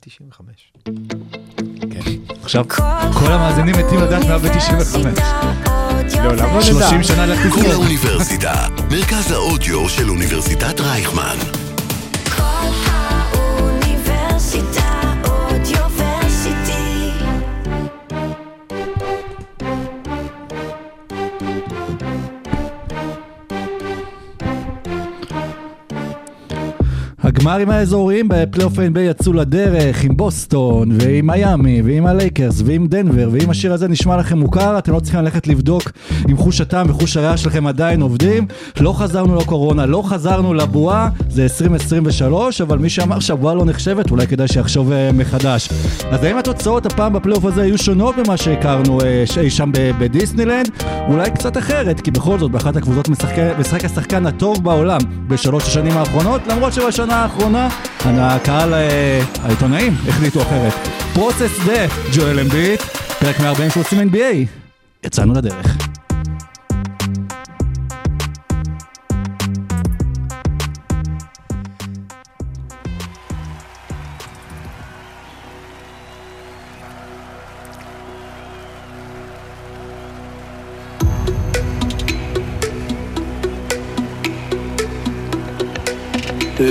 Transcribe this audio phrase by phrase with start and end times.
[0.00, 0.72] 95.
[2.42, 2.64] עכשיו,
[3.18, 4.98] כל המאזינים מתים לדעת מה ב-95.
[6.22, 6.62] לעולם לא נדע.
[6.62, 7.70] 30 שנה לך כל.
[7.70, 8.52] האוניברסיטה,
[8.90, 11.36] מרכז האודיו של אוניברסיטת רייכמן.
[27.52, 33.50] הגמרים האזוריים בפלייאוף NBA יצאו לדרך עם בוסטון ועם מיאמי ועם הלייקרס ועם דנבר ואם
[33.50, 34.78] השיר הזה נשמע לכם מוכר.
[34.78, 35.82] אתם לא צריכים ללכת לבדוק
[36.30, 38.46] אם חוש הטעם וחוש הריח שלכם עדיין עובדים.
[38.80, 41.08] לא חזרנו לקורונה, לא חזרנו לבועה.
[41.28, 45.68] זה 2023 אבל מי שאמר שהבועה לא נחשבת אולי כדאי שיחשוב אה, מחדש.
[46.10, 50.68] אז האם התוצאות הפעם בפלייאוף הזה יהיו שונות ממה שהכרנו אה, אי שם בדיסנילנד?
[51.08, 55.96] אולי קצת אחרת כי בכל זאת באחת הקבוצות משחק, משחק השחקן הטוב בעולם בשלוש השנים
[55.96, 57.41] האחרונות למרות שבשנה האחרונה
[58.04, 60.72] הקהל, אה, העיתונאים החליטו אחרת.
[61.14, 62.80] פרוסס דה ג'ואל אמביט,
[63.20, 64.46] פרק 140 של עושים NBA,
[65.06, 65.91] יצאנו לדרך.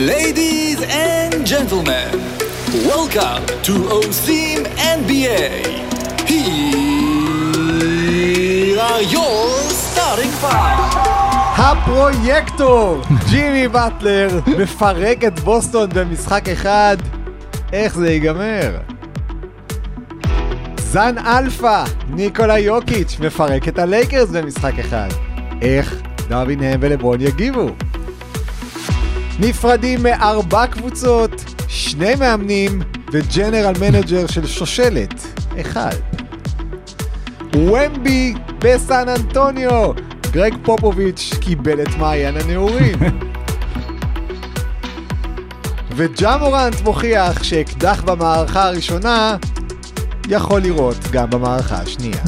[0.07, 2.09] Ladies and gentlemen,
[2.89, 4.65] welcome to עושים
[4.97, 5.45] NBA.
[6.27, 6.49] Here
[8.79, 10.97] are your starting five.
[11.57, 16.97] הפרויקטור, ג'ימי באטלר, מפרק את בוסטון במשחק אחד.
[17.73, 18.77] איך זה ייגמר?
[20.77, 25.09] ז'אן אלפא, ניקולה יוקיץ', מפרק את הלייקרס במשחק אחד.
[25.61, 25.95] איך
[26.29, 27.69] דרווין האם ולברון יגיבו?
[29.41, 31.31] נפרדים מארבע קבוצות,
[31.67, 35.13] שני מאמנים ו general manager של שושלת,
[35.61, 35.95] אחד.
[37.55, 39.91] וומבי בסן אנטוניו,
[40.31, 42.95] גרג פופוביץ' קיבל את מעיין הנעורים.
[45.95, 49.37] וג'ה מורנט מוכיח שאקדח במערכה הראשונה
[50.29, 52.23] יכול לירות גם במערכה השנייה.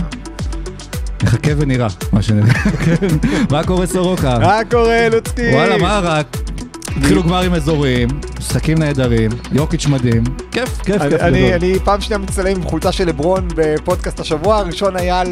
[1.24, 2.54] נחכה ונראה, מה שנראה.
[2.86, 3.08] כן.
[3.52, 4.40] מה קורה סורוקה?
[4.40, 5.54] מה קורה לוצקי?
[5.54, 6.43] וואלה, מה רק?
[6.98, 8.09] התחילו גמרים אזוריים,
[8.44, 11.54] משחקים נהדרים, יוקיץ' מדהים, כיף, כיף, אני, כיף אני, גדול.
[11.54, 15.24] אני פעם שנייה מצטלם עם חולצה של לברון בפודקאסט השבוע, הראשון היה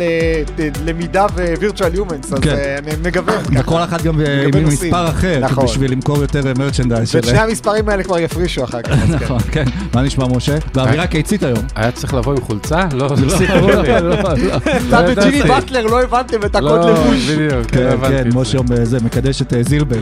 [0.85, 1.25] למידה
[1.57, 2.49] ווירטואל יומנס, אז כן.
[2.49, 3.43] אה, אני מגוון.
[3.59, 4.67] וכל אחד גם אה, עם.
[4.67, 5.65] מספר אחר, נכון.
[5.65, 7.15] בשביל למכור יותר מרצ'נדייז.
[7.15, 8.91] ואת שני המספרים האלה כבר יפרישו אחר כך.
[8.91, 9.15] אז כן.
[9.15, 9.65] נכון, כן.
[9.93, 10.57] מה נשמע משה?
[10.73, 11.65] באווירה קיצית היום.
[11.75, 12.87] היה צריך לבוא עם חולצה?
[12.93, 14.57] לא, לא.
[14.87, 17.29] אתה וג'ימי באטלר לא הבנתם את הקוד לא, לבוש.
[17.29, 18.57] בדיוק, לא כן, כן, משה
[19.03, 19.99] מקדש את אה, זילבר.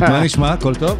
[0.00, 0.52] מה נשמע?
[0.52, 0.98] הכל טוב?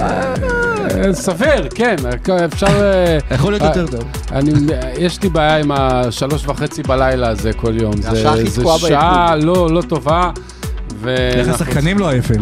[0.00, 1.96] אה, סביר, כן,
[2.44, 2.66] אפשר...
[2.66, 4.04] אה, יכול להיות אה, יותר טוב.
[4.32, 4.52] אני,
[4.98, 8.02] יש לי בעיה עם השלוש וחצי בלילה הזה כל יום.
[8.02, 8.24] זה
[8.78, 10.30] שעה לא, לא טובה.
[11.06, 12.40] איך השחקנים לא עייפים?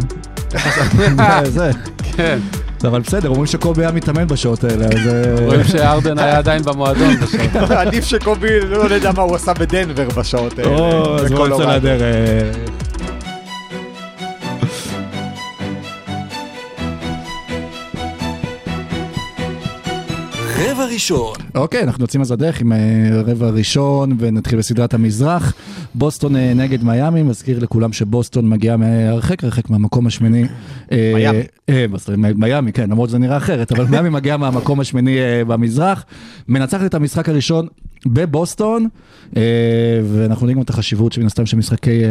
[1.45, 1.71] זה.
[2.17, 2.39] כן,
[2.85, 5.01] אבל בסדר, אומרים שקובי היה מתאמן בשעות האלה, אז...
[5.45, 7.71] רואים שארדן היה עדיין במועדון בשעות.
[7.71, 10.71] עדיף שקובי לא יודע מה הוא עשה בדנבר בשעות האלה.
[10.71, 11.77] או, אז הוא יוצא.
[11.77, 12.75] לדרך.
[20.59, 22.78] רבע ראשון, אוקיי, אנחנו יוצאים אז לדרך עם אה,
[23.27, 25.55] רבע ראשון ונתחיל בסדרת המזרח.
[25.94, 30.44] בוסטון אה, נגד מיאמי, מזכיר לכולם שבוסטון מגיעה מהרחק הרחק מהמקום השמיני.
[30.93, 32.33] אה, מיאמי.
[32.34, 36.05] מיאמי, כן, למרות שזה נראה אחרת, אבל מיאמי מגיעה מהמקום השמיני במזרח.
[36.49, 37.67] מנצחת את המשחק הראשון
[38.06, 38.88] בבוסטון,
[40.05, 42.03] ואנחנו יודעים גם את החשיבות שמן הסתם של משחקי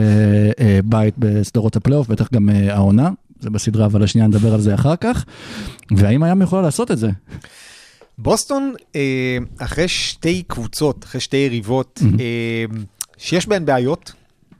[0.85, 3.09] בית בסדרות הפלייאוף, בטח גם העונה.
[3.39, 5.25] זה בסדרה, אבל השנייה נדבר על זה אחר כך.
[5.97, 7.09] והאם מיאמי יכולה לעשות את זה?
[8.17, 12.65] בוסטון, אה, אחרי שתי קבוצות, אחרי שתי יריבות, אה,
[13.17, 14.11] שיש בהן בעיות,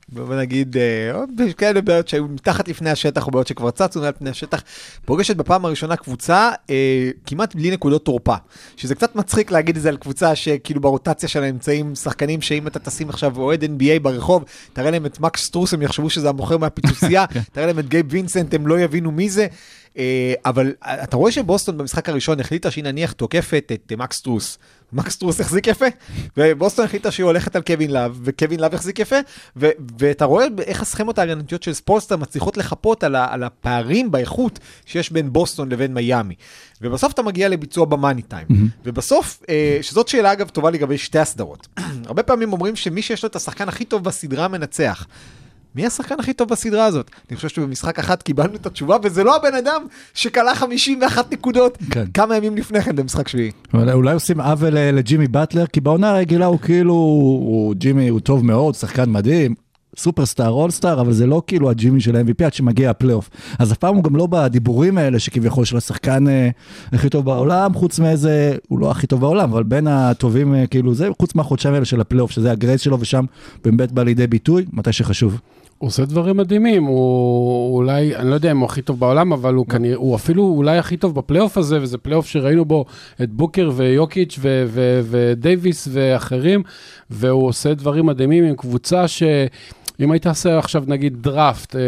[0.10, 4.30] בוא נגיד, אה, כאלה בעיות שהיו מתחת לפני השטח, או בעיות שכבר צצו מעל פני
[4.30, 4.64] השטח,
[5.06, 8.36] פוגשת בפעם הראשונה קבוצה אה, כמעט בלי נקודות תורפה.
[8.78, 12.80] שזה קצת מצחיק להגיד את זה על קבוצה שכאילו ברוטציה שלה נמצאים שחקנים שאם אתה
[12.80, 14.44] תשים עכשיו אוהד NBA ברחוב,
[14.74, 18.54] תראה להם את מקס סטרוס, הם יחשבו שזה המוכר מהפיצוצייה, תראה להם את גייב וינסנט,
[18.54, 19.48] הם לא יבינו מי זה.
[19.98, 24.22] אה, אבל אה, אתה רואה שבוסטון במשחק הראשון החליטה שהיא נניח תוקפת את אה, מקס
[24.22, 24.58] סטרוס.
[24.94, 25.86] מקס סטרוס החזיק יפה,
[26.38, 29.16] ובוסטון החליטה שהיא הולכת על קווין לאב, וקווין לאב החזיק יפה,
[29.56, 29.70] ו-
[30.00, 35.12] ואתה רואה איך הסכמות ההגנתיות של ספולסטרה מצליחות לחפות על, ה- על הפערים באיכות שיש
[35.12, 36.36] בין בוסטון לבין מיאמי.
[36.82, 38.48] ובסוף אתה מגיע לביצוע ב money time.
[38.86, 41.68] ובסוף, אה, שזאת שאלה אגב טובה לגבי שתי הסדרות.
[42.08, 45.06] הרבה פעמים אומרים שמי שיש לו את השחקן הכי טוב בסדרה מנצח.
[45.76, 47.12] מי השחקן הכי טוב בסדרה הזאת?
[47.30, 49.82] אני חושב שבמשחק אחד קיבלנו את התשובה, וזה לא הבן אדם
[50.14, 52.06] שקלע 51 נקודות כן.
[52.14, 53.52] כמה ימים לפני כן במשחק שביעי.
[53.74, 58.20] אבל אולי עושים עוול אה, לג'ימי באטלר, כי בעונה הרגילה הוא כאילו, הוא, ג'ימי הוא
[58.20, 59.56] טוב מאוד, שחקן מדהים.
[59.98, 63.30] סופרסטאר, all-star, אבל זה לא כאילו הג'ימי של ה-MVP עד שמגיע הפלייאוף.
[63.60, 66.50] אז אף פעם הוא גם לא בדיבורים האלה שכביכול של השחקן אה,
[66.92, 70.94] הכי טוב בעולם, חוץ מאיזה, הוא לא הכי טוב בעולם, אבל בין הטובים אה, כאילו
[70.94, 73.26] זה, חוץ מהחודשיים האלה של הפלייאוף, שזה ה grace שלו, ושם
[73.64, 75.40] באמת בא לידי ביטוי, מתי שחשוב.
[75.78, 79.54] הוא עושה דברים מדהימים, הוא אולי, אני לא יודע אם הוא הכי טוב בעולם, אבל
[79.54, 82.86] הוא כנראה, הוא אפילו אולי הכי טוב בפלייאוף הזה, וזה פלייאוף שראינו בו
[83.22, 84.40] את בוקר ויוקיץ'
[85.04, 86.64] ודייוויס ואחרים,
[87.10, 89.24] והוא עושה דברים מדהימים עם קבוצה ש...
[90.00, 91.82] אם היית עושה עכשיו נגיד דראפט אה,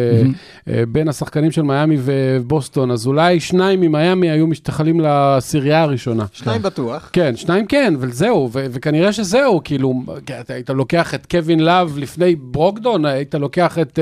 [0.88, 6.26] בין השחקנים של מיאמי ובוסטון, אז אולי שניים ממיאמי היו משתחלים לעשירייה הראשונה.
[6.32, 7.10] שניים בטוח.
[7.14, 9.94] כן, שניים כן, אבל זהו, ו- וכנראה שזהו, כאילו,
[10.26, 14.00] כן, אתה היית לוקח את קווין לאב לפני ברוקדון, היית לוקח את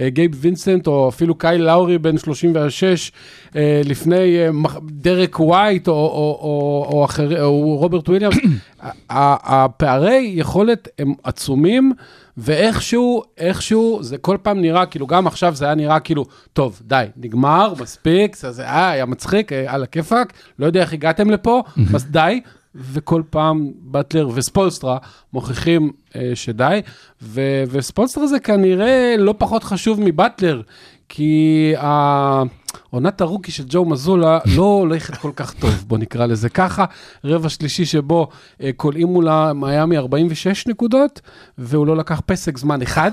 [0.00, 3.12] אה, גייב וינסנט, או אפילו קייל לאורי בן 36,
[3.56, 5.98] אה, לפני מח- דרק ווייט, או, או,
[6.42, 8.36] או, או, אחר, או רוברט וויליאמס.
[8.80, 11.92] ה- ה- הפערי יכולת הם עצומים,
[12.40, 17.04] ואיכשהו, איכשהו, זה כל פעם נראה, כאילו, גם עכשיו זה היה נראה כאילו, טוב, די,
[17.16, 21.62] נגמר, מספיק, זה היה, היה מצחיק, אה, על הכיפאק, לא יודע איך הגעתם לפה,
[21.94, 22.40] אז די.
[22.74, 24.98] וכל פעם באטלר וספולסטרה
[25.32, 26.80] מוכיחים אה, שדי,
[27.22, 30.62] ו- וספולסטרה זה כנראה לא פחות חשוב מבאטלר,
[31.08, 32.42] כי ה-
[32.90, 36.84] עונת הרוקי של ג'ו מזולה לא הולכת כל כך טוב, בוא נקרא לזה ככה.
[37.24, 38.28] רבע שלישי שבו
[38.62, 41.20] אה, כולאים מולה מיאמי 46 נקודות,
[41.58, 43.12] והוא לא לקח פסק זמן אחד.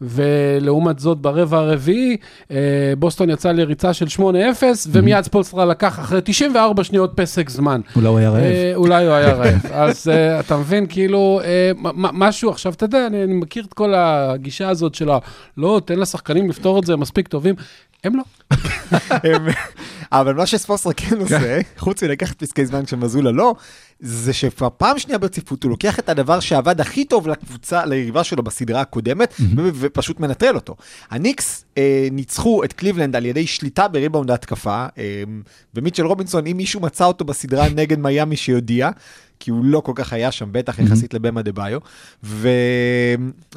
[0.00, 2.16] ולעומת זאת ברבע הרביעי,
[2.50, 2.56] אה,
[2.98, 4.22] בוסטון יצא לריצה של 8-0,
[4.90, 7.80] ומיד ספולסטרה לקח אחרי 94 שניות פסק זמן.
[7.96, 8.42] אולי הוא היה רעב.
[8.42, 9.66] אה, אולי הוא היה רעב.
[9.72, 11.40] אז אה, אתה מבין, כאילו,
[11.94, 15.18] משהו, עכשיו, אתה יודע, אני אני מכיר את כל הגישה הזאת של ה...
[15.56, 17.54] לא, תן לשחקנים לפתור את זה, הם מספיק טובים.
[18.04, 18.22] הם לא.
[20.12, 23.54] אבל מה שספולסטרה כן עושה, חוץ מלקחת פסקי זמן כשמזולה לא,
[24.00, 28.80] זה שפעם שנייה ברציפות הוא לוקח את הדבר שעבד הכי טוב לקבוצה, ליריבה שלו בסדרה
[28.80, 30.76] הקודמת, ופשוט מנטרל אותו.
[31.10, 35.22] הניקס אה, ניצחו את קליבלנד על ידי שליטה בריבאונד ההתקפה, אה,
[35.74, 38.90] ומיטשל רובינסון, אם מישהו מצא אותו בסדרה נגד מיאמי שיודיע,
[39.40, 41.78] כי הוא לא כל כך היה שם, בטח יחסית לבאם אדבאיו.
[42.24, 42.48] ו...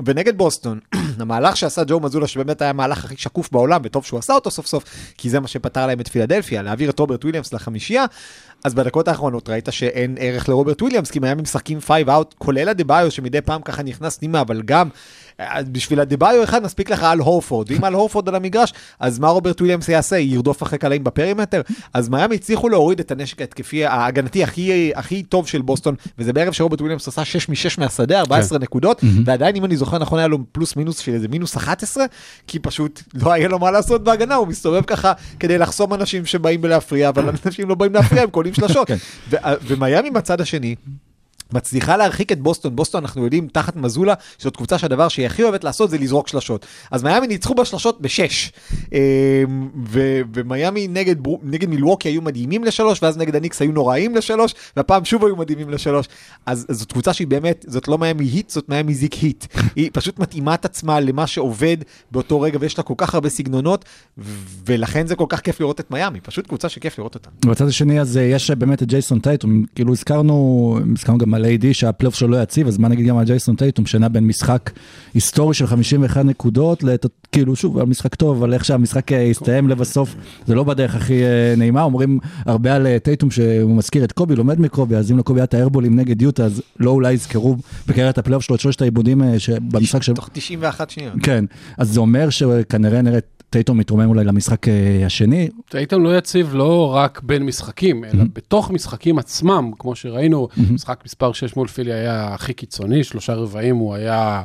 [0.05, 0.79] ונגד בוסטון,
[1.19, 4.67] המהלך שעשה ג'ו מזולה, שבאמת היה המהלך הכי שקוף בעולם, וטוב שהוא עשה אותו סוף
[4.67, 4.83] סוף,
[5.17, 6.07] כי זה מה שפתר להם את
[6.41, 8.05] פילדלפיה, להעביר את רוברט וויליאמס לחמישייה,
[8.63, 13.11] אז בדקות האחרונות ראית שאין ערך לרוברט וויליאמס, כי מיאמי משחקים five out, כולל אדבאיו,
[13.11, 14.89] שמדי פעם ככה נכנס פנימה, אבל גם
[15.39, 19.29] אה, בשביל אדבאיו אחד מספיק לך על הורפורד, ואם על הורפורד על המגרש, אז מה
[19.29, 20.17] רוברט וויליאמס יעשה?
[20.17, 21.61] ירדוף אחרי קלעים ב perimeter?
[21.93, 26.53] אז מיאמי הצליחו להוריד את הנשק ההתקפי ההגנתי הכי, הכי טוב של בוסטון, וזה בערב
[26.53, 30.37] שרוברט וויליאמס עשה 6 מ-6 מהשדה, 14 נקודות, ועדיין אם אני זוכר נכון היה לו
[30.51, 32.05] פלוס מינוס של איזה מינוס 11,
[32.47, 36.65] כי פשוט לא היה לו מה לעשות בהגנה, הוא מסתובב ככה כדי לחסום אנשים שבאים
[36.65, 38.89] להפריע, אבל אנשים לא באים להפריע, הם קולים שלשות.
[39.29, 40.75] ו- ומיאמי מהצד השני,
[41.53, 42.75] מצליחה להרחיק את בוסטון.
[42.75, 46.65] בוסטון, אנחנו יודעים, תחת מזולה, שזאת קבוצה שהדבר שהיא הכי אוהבת לעשות זה לזרוק שלשות.
[46.91, 48.51] אז מיאמי ניצחו בשלשות בשש.
[48.93, 48.97] אמ,
[49.87, 55.05] ו- ומיאמי נגד, נגד מילווקי היו מדהימים לשלוש, ואז נגד הניקס היו נוראים לשלוש, והפעם
[55.05, 56.07] שוב היו מדהימים לשלוש.
[56.45, 59.45] אז, אז זאת קבוצה שהיא באמת, זאת לא מיאמי היט, זאת מיאמי זיק היט.
[59.75, 61.77] היא פשוט מתאימה את עצמה למה שעובד
[62.11, 63.85] באותו רגע, ויש לה כל כך הרבה סגנונות,
[64.65, 66.19] ולכן זה כל כך כיף לראות את מיאמי.
[66.21, 67.29] פשוט קבוצה שכיף לראות אותה.
[67.45, 71.73] בצד השני אז אה, יש באמת את ג'ייסון טייטום, כאילו הזכרנו, הזכרנו גם על AD
[71.73, 74.71] שהפלייאוף שלו לא יציב, אז מה נגיד גם על ג'ייסון טייטום, שנע בין משחק
[75.13, 77.05] היסטורי של 51 נקודות, לת...
[77.31, 80.15] כאילו שוב, על משחק טוב, אבל איך שהמשחק אה, הסתיים לבסוף,
[80.47, 84.35] זה לא בדרך הכי אה, נעימה, אומרים הרבה על אה, טייטום שהוא מזכיר את קובי,
[84.35, 87.55] לומד מקובי, אז אם לקובי היה את האיירבולים נגד יוטה, אז לא אולי יזכרו
[87.87, 90.13] בקריירת הפלייאוף שלו את שלושת העיבודים שבמשחק של...
[90.13, 91.13] תוך 91 שניות.
[91.23, 91.45] כן,
[91.77, 93.19] אז זה אומר שכנראה נראה
[93.51, 98.71] טייטום מתרומם אולי למשחק אה, השני, טייטום לא יציב לא רק בין משחקים, אלא בתוך
[98.71, 103.95] משחקים עצמם, כמו שראינו, משחק מספר 6 מול פילי היה הכי קיצוני, שלושה רבעים הוא
[103.95, 104.43] היה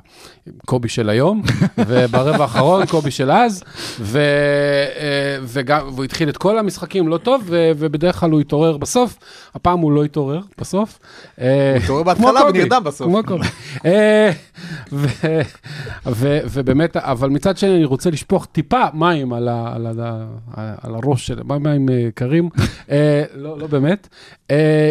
[0.65, 1.43] קובי של היום,
[1.87, 3.63] וברבע האחרון קובי של אז,
[4.01, 8.77] ו, אה, וגם, והוא התחיל את כל המשחקים לא טוב, ו, ובדרך כלל הוא התעורר
[8.77, 9.19] בסוף,
[9.55, 10.99] הפעם הוא לא התעורר בסוף.
[11.37, 11.47] הוא
[11.83, 13.07] התעורר בהתחלה ונרדם בסוף.
[13.07, 13.47] כמו קובי.
[13.85, 14.31] אה,
[14.93, 15.41] ו-
[16.07, 19.49] ו- ובאמת, אבל מצד שני אני רוצה לשפוך טיפה מים על,
[20.83, 22.49] הראש שלהם, מים אה, קרים,
[22.91, 24.09] אה, לא, לא באמת,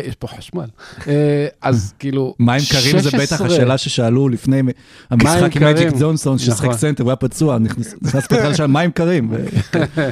[0.08, 0.66] יש פה חשמל.
[1.08, 4.62] אה, אז כאילו, מים קרים זה 16 בטח השאלה ששאלו לפני
[5.10, 5.64] המשחק עם.
[5.64, 6.74] מג'יק ג'ונסון, נכון.
[6.74, 9.34] סנטר, הוא היה פצוע, נכנס פתחה לשם מים קרים.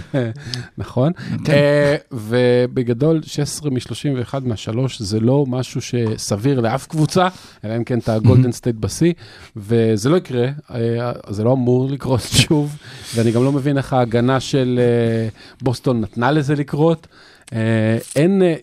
[0.77, 1.12] נכון,
[1.45, 1.53] כן.
[1.53, 7.27] אה, ובגדול 16 מ-31 מהשלוש זה לא משהו שסביר לאף קבוצה,
[7.65, 9.13] אלא אם כן אתה גולדן סטייט בשיא,
[9.55, 12.75] וזה לא יקרה, אה, זה לא אמור לקרות שוב,
[13.15, 15.27] ואני גם לא מבין איך ההגנה של אה,
[15.62, 17.07] בוסטון נתנה לזה לקרות.
[17.53, 18.55] אה, אין, אה,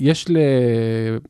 [0.00, 0.26] יש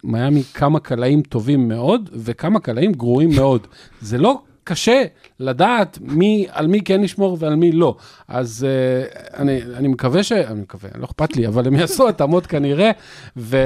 [0.04, 3.66] למיאמי כמה קלעים טובים מאוד וכמה קלעים גרועים מאוד.
[4.00, 5.02] זה לא קשה
[5.40, 7.96] לדעת מי, על מי כן לשמור ועל מי לא.
[8.28, 10.32] אז uh, אני, אני מקווה ש...
[10.32, 12.90] אני מקווה, לא אכפת לי, אבל הם יעשו התאמות כנראה,
[13.36, 13.56] ו,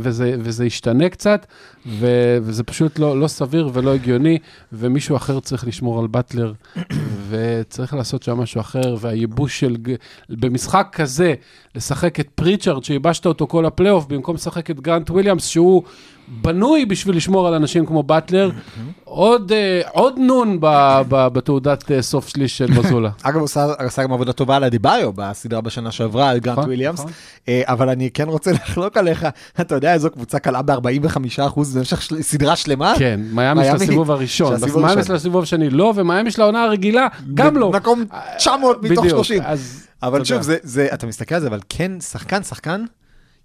[0.00, 1.46] וזה, וזה ישתנה קצת,
[1.86, 2.06] ו,
[2.42, 4.38] וזה פשוט לא, לא סביר ולא הגיוני,
[4.72, 6.52] ומישהו אחר צריך לשמור על באטלר,
[7.28, 9.76] וצריך לעשות שם משהו אחר, והייבוש של...
[10.28, 11.34] במשחק כזה,
[11.74, 15.82] לשחק את פריצ'ארד, שייבשת אותו כל הפלייאוף, במקום לשחק את גרנט וויליאמס, שהוא
[16.42, 18.50] בנוי בשביל לשמור על אנשים כמו באטלר,
[19.04, 20.58] עוד, אה, עוד נון
[21.08, 23.10] בתעודת אה, סוף שליש של מזולה.
[23.22, 23.44] אגב, הוא
[23.78, 26.98] עשה- גם עבודה טובה על הדיבאיו בסדרה בשנה שעברה, על גרנט נכון, וויליאמס.
[27.00, 27.12] נכון.
[27.48, 29.26] אה, אבל אני כן רוצה לחלוק עליך,
[29.60, 32.94] אתה יודע איזו קבוצה קלה ב-45% במשך של- סדרה שלמה?
[32.98, 35.04] כן, מיאמי של הסיבוב הראשון, מיאמי.
[35.04, 37.70] של הסיבוב השני לא, ומיאמי של העונה הרגילה גם לא.
[37.70, 38.04] במקום
[38.38, 39.42] 900 מתוך בדיוק, 30.
[39.46, 40.38] אז אבל שוב,
[40.94, 42.84] אתה מסתכל על זה, אבל כן, שחקן, שחקן,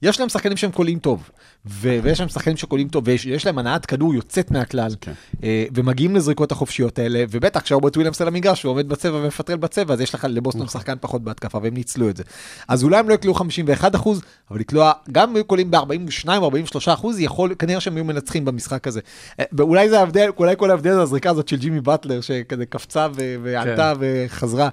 [0.04, 1.30] יש להם שחקנים שהם קולים טוב,
[1.66, 5.12] ו- ויש להם שחקנים שקולים טוב, ויש יש להם הנעת כדור יוצאת מהכלל, כן.
[5.44, 9.94] אה, ומגיעים לזריקות החופשיות האלה, ובטח כשרוברט וויליאמס על המגרש, הוא עומד בצבע ומפטרל בצבע,
[9.94, 12.24] אז יש לך לבוסטון שחקן פחות בהתקפה, והם ניצלו את זה.
[12.68, 16.44] אז אולי הם לא יקלעו 51 אחוז, אבל לקלוע, גם אם היו קולים ב-42 או
[16.44, 19.00] 43 אחוז, יכול, כנראה שהם היו מנצחים במשחק הזה.
[19.40, 23.08] אה, ואולי זה ההבדל, אולי כל ההבדל זה הזריקה הזאת של ג'ימי באטלר, שכזה קפצה
[23.44, 24.70] ועלתה וחזרה.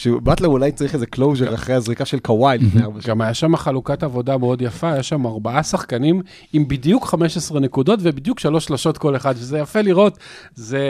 [0.00, 3.10] שבאטלר אולי צריך איזה קלוז'ר אחרי הזריקה של קוואי לפני ארבע שנים.
[3.14, 8.00] גם היה שם חלוקת עבודה מאוד יפה, היה שם ארבעה שחקנים עם בדיוק 15 נקודות
[8.02, 10.18] ובדיוק שלוש שלשות כל אחד, וזה יפה לראות,
[10.54, 10.80] זה,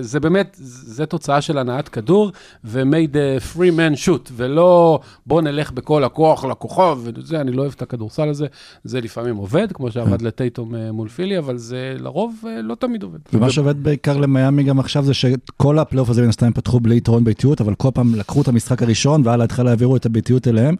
[0.00, 2.32] זה באמת, זה תוצאה של הנעת כדור,
[2.64, 7.72] ו-made a free man shoot, ולא בוא נלך בכל הכוח לכוכב, וזה, אני לא אוהב
[7.76, 8.46] את הכדורסל הזה,
[8.84, 13.02] זה לפעמים עובד, כמו שעבד לטייטום אה, מול פילי, אבל זה לרוב אה, לא תמיד
[13.02, 13.18] עובד.
[13.32, 17.24] ומה שעובד בעיקר למיאמי גם עכשיו זה שכל הפלייאוף הזה מן הסתם פתחו בלי יתרון
[17.24, 20.74] ביתיות, אבל כל פעם לקחו את המשחק הראשון ועל ההתחלה העבירו את הביתיות אליהם,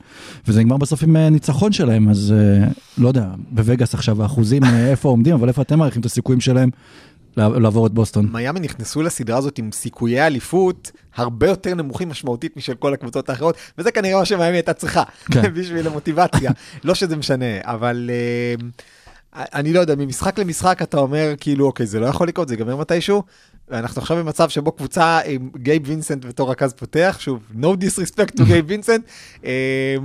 [0.49, 2.69] וזה נגמר בסוף עם אה, ניצחון שלהם, אז אה,
[2.99, 6.71] לא יודע, בווגאס עכשיו האחוזים אה, איפה עומדים, אבל איפה אתם מעריכים את הסיכויים שלהם
[7.37, 8.29] לעב- לעבור את בוסטון?
[8.33, 13.57] מיאמי נכנסו לסדרה הזאת עם סיכויי אליפות הרבה יותר נמוכים משמעותית משל כל הקבוצות האחרות,
[13.79, 15.03] וזה כנראה מה שמיאמי הייתה צריכה,
[15.33, 15.43] כן.
[15.55, 16.51] בשביל המוטיבציה.
[16.85, 18.67] לא שזה משנה, אבל אה,
[19.37, 22.77] אני לא יודע, ממשחק למשחק אתה אומר כאילו, אוקיי, זה לא יכול לקרות, זה ייגמר
[22.77, 23.23] מתישהו.
[23.69, 28.45] ואנחנו עכשיו במצב שבו קבוצה עם גייב וינסנט בתור רכז פותח, שוב, no disrespect to
[28.45, 29.05] גייב וינסנט,
[29.45, 29.97] אה,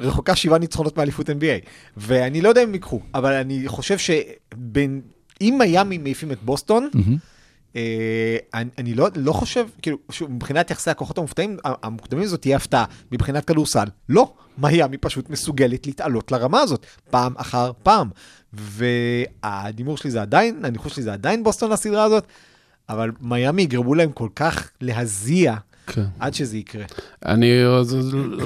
[0.00, 1.66] רחוקה שבעה ניצחונות מאליפות NBA.
[1.96, 5.00] ואני לא יודע אם הם ייקחו, אבל אני חושב שבין,
[5.40, 6.88] אם מיאמי מעיפים את בוסטון.
[7.76, 12.56] אה, אני, אני לא, לא חושב, כאילו, שוב, מבחינת יחסי הכוחות המופתעים, המוקדמים הזאת תהיה
[12.56, 12.84] הפתעה.
[13.12, 14.32] מבחינת כדורסל, לא.
[14.58, 18.08] מיאמי פשוט מסוגלת להתעלות לרמה הזאת, פעם אחר פעם.
[18.54, 22.26] והדימור שלי זה עדיין, הניחוש שלי זה עדיין בוסטון לסדרה הזאת,
[22.88, 25.54] אבל מיאמי יגרמו להם כל כך להזיע
[25.86, 26.04] כן.
[26.18, 26.84] עד שזה יקרה.
[27.26, 27.50] אני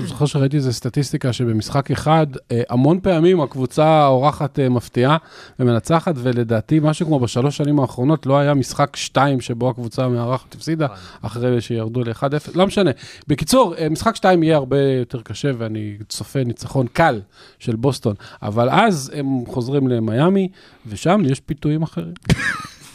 [0.06, 5.16] זוכר שראיתי איזה סטטיסטיקה שבמשחק אחד, אה, המון פעמים הקבוצה האורחת אה, מפתיעה
[5.60, 10.86] ומנצחת, ולדעתי משהו כמו בשלוש שנים האחרונות לא היה משחק שתיים שבו הקבוצה המארחת הפסידה,
[11.22, 12.90] אחרי שירדו ל-1-0, לא משנה.
[13.28, 17.20] בקיצור, אה, משחק שתיים יהיה הרבה יותר קשה, ואני צופה ניצחון קל
[17.58, 20.48] של בוסטון, אבל אז הם חוזרים למיאמי,
[20.86, 22.14] ושם יש פיתויים אחרים.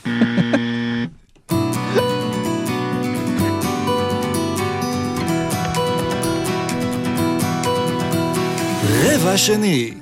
[9.04, 9.94] רבע שני.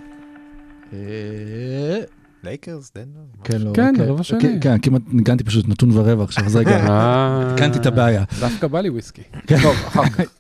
[2.44, 3.20] לייקרס, דנבר?
[3.44, 4.06] כן, לא, כן, אוקיי.
[4.06, 4.40] רבע שני.
[4.40, 8.24] כן, כן, כמעט ניגנתי פשוט נתון ורבע עכשיו, אז רגע, אה, תיקנתי את הבעיה.
[8.40, 9.22] דווקא בא לי וויסקי.
[9.62, 9.76] טוב,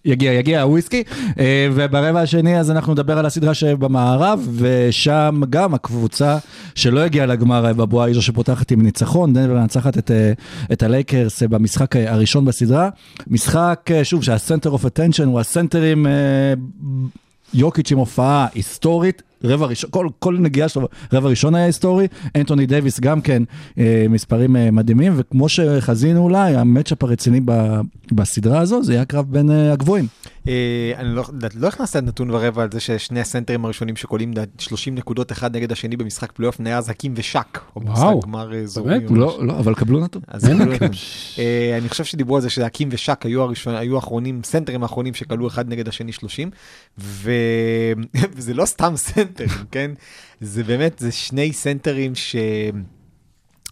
[0.05, 1.03] יגיע, יגיע הוויסקי.
[1.39, 6.37] אה, וברבע השני אז אנחנו נדבר על הסדרה שבמערב, ושם גם הקבוצה
[6.75, 10.31] שלא הגיעה לגמר אה, בבועה היא זו שפותחת עם ניצחון, דנבר מנצחת את, אה,
[10.71, 12.89] את הלייקרס אה, במשחק אה, הראשון בסדרה.
[13.27, 16.05] משחק, אה, שוב, שה-center of attention הוא הסנטרים...
[17.53, 22.65] יוקיץ' עם הופעה היסטורית, רבע ראשון, כל, כל נגיעה שלו, רבע ראשון היה היסטורי, אנטוני
[22.65, 23.43] דייוויס גם כן,
[23.77, 27.79] אה, מספרים אה, מדהימים, וכמו שחזינו אולי, המצ'אפ הרציני ב,
[28.11, 30.05] בסדרה הזו, זה יהיה הקרב בין אה, הגבוהים.
[30.47, 31.23] אה, אני לא,
[31.55, 35.97] לא הכנסת נתון ורבע על זה ששני הסנטרים הראשונים שקולים 30 נקודות אחד נגד השני
[35.97, 37.59] במשחק פלייאוף נהיה האקים ושאק.
[37.75, 38.83] או וואו, אה.
[38.83, 39.03] באמת?
[39.11, 40.21] לא, לא, אבל קבלו נתון.
[40.27, 40.87] אז לא נכון.
[41.39, 45.47] אה, אני חושב שדיברו על זה שהאקים ושאק היו הראשון, היו האחרונים, סנטרים האחרונים שקלעו
[45.47, 46.49] אחד נגד השני 30,
[46.99, 47.31] ו...
[48.35, 49.28] וזה לא סתם סנטרים,
[49.71, 49.91] כן?
[50.41, 52.35] זה באמת, זה שני סנטרים ש...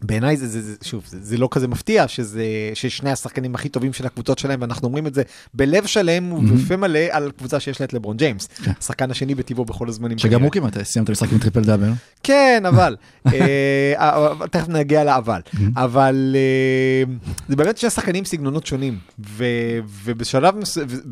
[0.02, 3.94] בעיניי זה, זה, זה, שוב, זה, זה לא כזה מפתיע שזה, ששני השחקנים הכי טובים
[3.94, 5.22] של הקבוצות שלהם, ואנחנו אומרים את זה
[5.54, 8.48] בלב שלם ובפה מלא על קבוצה שיש לה את לברון ג'יימס.
[8.48, 8.72] כן.
[8.80, 10.18] השחקן השני בטיבו בכל הזמנים.
[10.18, 10.44] שגם.
[10.44, 11.92] הוא כמעט סיים את המשחק עם טריפל דאבל.
[12.24, 12.96] כן, אבל,
[13.34, 15.42] אה, אבל- תכף נגיע לאבל,
[15.76, 17.14] אבל אה,
[17.50, 19.44] זה באמת שני שחקנים סגנונות שונים, ו-
[20.04, 20.56] ובשלב,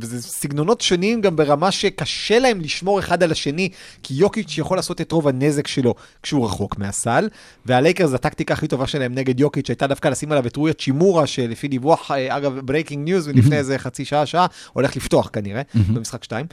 [0.01, 3.70] וזה סגנונות שונים גם ברמה שקשה להם לשמור אחד על השני,
[4.04, 7.30] כי יוקיץ' יכול לעשות את רוב הנזק שלו כשהוא רחוק מהסל,
[7.65, 11.67] והלייקרס, הטקטיקה הכי טובה שלהם נגד יוקיץ' הייתה דווקא לשים עליו את רוי האצ'ימורה, שלפי
[11.67, 15.62] דיווח, אה, אגב, breaking news, ולפני איזה חצי שעה, שעה, הולך לפתוח כנראה,
[15.94, 16.46] במשחק 2.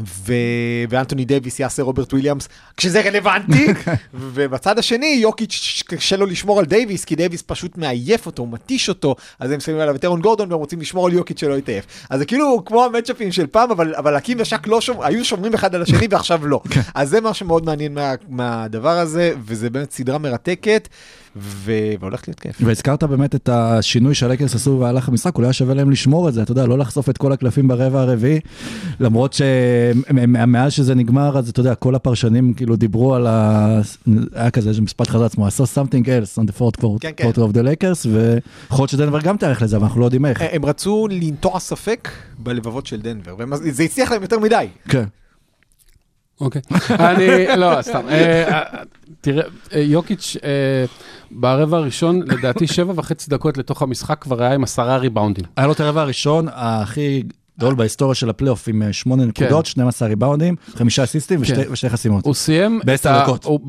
[0.00, 0.32] ו...
[0.88, 3.66] ואנטוני דייוויס יעשה רוברט וויליאמס כשזה רלוונטי,
[4.14, 8.88] ובצד השני יוקיץ' קשה לו לשמור על דייוויס, כי דייוויס פשוט מעייף אותו, הוא מתיש
[8.88, 11.86] אותו, אז הם שמים עליו את אירון גורדון והם רוצים לשמור על יוקיץ' שלא יתעייף.
[12.10, 15.54] אז זה כאילו כמו המצ'אפים של פעם, אבל, אבל האקים ושאק לא שומר, היו שומרים
[15.54, 16.60] אחד על השני ועכשיו לא.
[16.94, 20.88] אז זה מה שמאוד מעניין מה, מהדבר הזה, וזה באמת סדרה מרתקת,
[21.36, 21.72] ו...
[22.00, 22.56] והולכת להיות כיף.
[22.60, 26.42] והזכרת באמת את השינוי שהלייקרס עשו במהלך המשחק, אולי היה שווה להם לשמור את זה,
[26.42, 28.40] אתה יודע, לא לחשוף את כל הקלפים ברבע הרביעי,
[29.00, 33.80] למרות שמאז שזה נגמר, אז אתה יודע, כל הפרשנים כאילו דיברו על ה...
[34.34, 37.10] היה כזה איזה משפט חזר עצמו, I saw something else on the fourth quarter כן,
[37.16, 37.30] כן.
[37.30, 40.42] of the Lakers, ויכול להיות שדנבר גם תארך לזה, אבל אנחנו לא יודעים איך.
[40.52, 44.66] הם רצו לנטוע ספק בלבבות של דנבר, וזה הצליח להם יותר מדי.
[44.88, 45.04] כן.
[46.40, 46.62] אוקיי.
[46.90, 48.08] אני, לא, סתם.
[48.08, 48.82] אה, אה,
[49.20, 50.36] תראה, אה, יוקיץ'
[51.30, 55.44] ברבע הראשון, לדעתי שבע וחצי דקות לתוך המשחק כבר היה עם עשרה ריבאונדים.
[55.56, 57.22] היה לו את הרבע הראשון הכי
[57.58, 61.72] גדול בהיסטוריה של הפלייאוף, עם אה, שמונה נקודות, 12 ריבאונדים, חמישה אסיסטים ושתי- כן.
[61.72, 62.24] ושתי חסימות.
[62.26, 62.80] הוא סיים,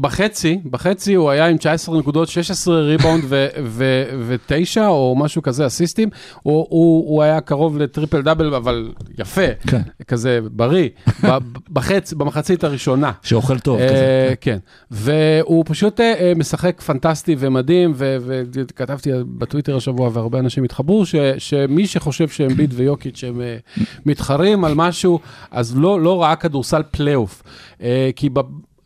[0.01, 3.23] בחצי, בחצי הוא היה עם 19 נקודות, 16 ריבאונד
[3.63, 4.47] ו-9
[4.87, 6.09] או משהו כזה אסיסטים.
[6.43, 9.81] הוא- היה קרוב לטריפל דאבל, אבל יפה, כן.
[10.07, 10.89] כזה בריא,
[11.25, 11.37] ב-
[11.79, 13.11] בחצ- במחצית הראשונה.
[13.23, 13.79] שאוכל טוב.
[13.79, 14.33] אה, כזה.
[14.41, 14.57] כן,
[14.91, 21.03] והוא פשוט אה, אה, משחק פנטסטי ומדהים, וכתבתי בטוויטר השבוע, והרבה אנשים התחברו,
[21.37, 23.57] שמי שחושב שאמביד ויוקיץ' הם אה,
[24.05, 25.19] מתחרים על משהו,
[25.51, 27.43] אז לא לא ראה כדורסל פלייאוף.
[27.81, 28.29] אה, כי.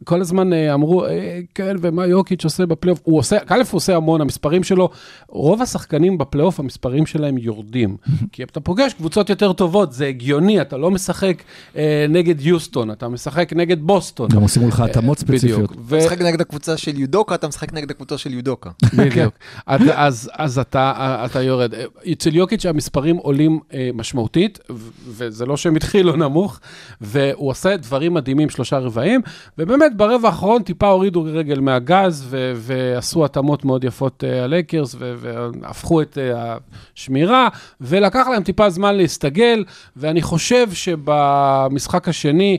[0.03, 2.99] כל הזמן אה, אמרו, אה, כן, ומה יוקיץ' עושה בפלייאוף?
[3.03, 4.89] הוא עושה, א', הוא עושה המון, המספרים שלו,
[5.29, 7.97] רוב השחקנים בפלייאוף, המספרים שלהם יורדים.
[8.31, 11.43] כי אתה פוגש קבוצות יותר טובות, זה הגיוני, אתה לא משחק
[11.75, 14.29] אה, נגד יוסטון, אתה משחק נגד בוסטון.
[14.29, 15.19] גם עושים מולך התאמות.
[15.19, 15.71] ספציפיות.
[15.77, 18.69] ו- אתה משחק נגד הקבוצה של יודוקה, אתה משחק נגד הקבוצה של יודוקה.
[18.97, 19.33] בדיוק.
[19.65, 21.73] אז, אז, אז אתה, אתה יורד.
[22.11, 24.59] אצל יוקיץ' המספרים עולים אה, משמעותית,
[25.07, 26.59] וזה לא שהם התחילו נמוך,
[27.01, 29.21] והוא עושה דברים מדהימים, שלושה רבעים,
[29.57, 35.13] ובאמת ברבע האחרון טיפה הורידו רגל מהגז, ו- ועשו התאמות מאוד יפות אה, הלייקרס, ו-
[35.17, 36.57] והפכו את אה,
[36.95, 37.47] השמירה,
[37.81, 39.63] ולקח להם טיפה זמן להסתגל,
[39.95, 42.57] ואני חושב שבמשחק השני,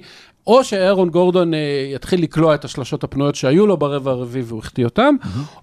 [0.50, 1.58] או שאירון גורדון אה,
[1.94, 5.14] יתחיל לקלוע את השלשות הפנויות שהיו לו ברבע הרביעי והוא החטיא אותם,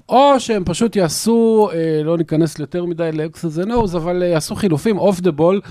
[0.10, 4.97] או שהם פשוט יעשו, אה, לא ניכנס ליותר מדי לאקסס ונוז, אבל אה, יעשו חילופים
[4.97, 5.62] off the ball,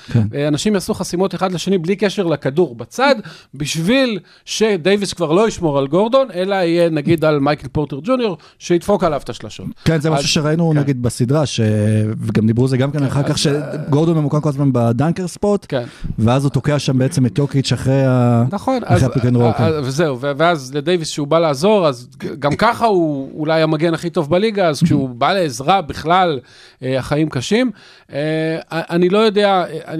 [0.49, 3.15] אנשים יעשו חסימות אחד לשני בלי קשר לכדור בצד,
[3.55, 9.05] בשביל שדייוויס כבר לא ישמור על גורדון, אלא יהיה נגיד על מייקל פורטר ג'וניור, שידפוק
[9.05, 9.67] עליו את השלשות.
[9.85, 10.79] כן, זה אז- משהו שראינו כן.
[10.79, 11.61] נגיד בסדרה, ש...
[12.19, 15.85] וגם דיברו זה גם כן אחר כך, שגורדון ממוקם כל הזמן ב-dunker spot, כן.
[16.19, 18.45] ואז הוא תוקע שם בעצם את יוקיץ' אחרי ה...
[18.53, 19.65] נכון, אז, הפיק אנד רול, כן.
[19.65, 24.31] אה, וזהו, ואז לדייוויס שהוא בא לעזור, אז גם ככה הוא אולי המגן הכי טוב
[24.31, 26.41] בליגה, אז כשהוא בא לעזרה בכלל,
[26.83, 27.71] אה, החיים קשים.
[28.13, 29.95] אה, אני לא יודע, אה,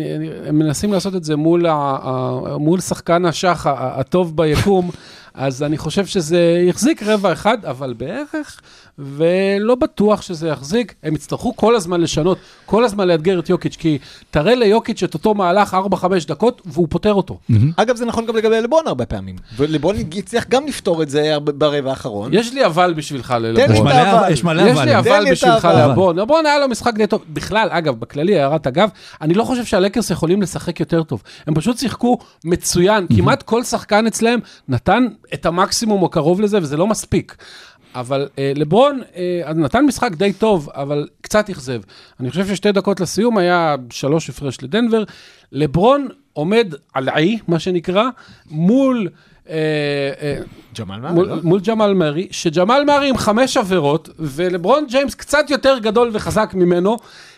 [0.47, 4.91] הם מנסים לעשות את זה מול, שחקן השח הטוב ביקום,
[5.35, 8.61] אז אני חושב שזה יחזיק רבע אחד, אבל בערך,
[8.99, 10.95] ולא בטוח שזה יחזיק.
[11.03, 13.99] הם יצטרכו כל הזמן לשנות, כל הזמן לאתגר את יוקיץ', כי
[14.31, 15.97] תראה ליוקיץ' את אותו מהלך 4-5
[16.29, 17.39] דקות, והוא פותר אותו.
[17.77, 19.37] אגב, זה נכון גם לגבי לברון הרבה פעמים.
[19.57, 22.31] ולברון הצליח גם לפתור את זה ברבע האחרון.
[22.35, 23.71] יש לי אבל בשבילך תן לי ללברון.
[23.73, 24.33] יש את מלא- האבל.
[24.33, 24.85] יש מלא יש לי.
[24.85, 25.91] תן אבל בשבילך האבל.
[25.93, 26.19] לברון.
[26.19, 27.23] לברון היה לו משחק די טוב.
[27.29, 28.89] בכלל, אגב, בכללי, הערת אגב,
[29.21, 31.23] אני לא חושב שהלקרס יכולים לשחק יותר טוב.
[31.47, 33.07] הם פשוט שיחקו מצוין.
[33.17, 37.37] כמעט כל שחקן אצלם נתן את המקסימום או קרוב לזה, וזה לא מספיק.
[38.01, 41.81] אבל אה, לברון אה, נתן משחק די טוב, אבל קצת אכזב.
[42.21, 45.05] אני חושב ששתי דקות לסיום היה שלוש הפרש לדנבר.
[45.53, 48.05] לברון עומד על האי, מה שנקרא,
[48.51, 49.09] מול
[49.49, 49.55] אה,
[50.21, 50.39] אה,
[50.79, 51.37] ג'מאל מארי, מול, לא?
[51.43, 56.97] מול ג'מאל מארי, שג'מאל מארי עם חמש עבירות, ולברון ג'יימס קצת יותר גדול וחזק ממנו,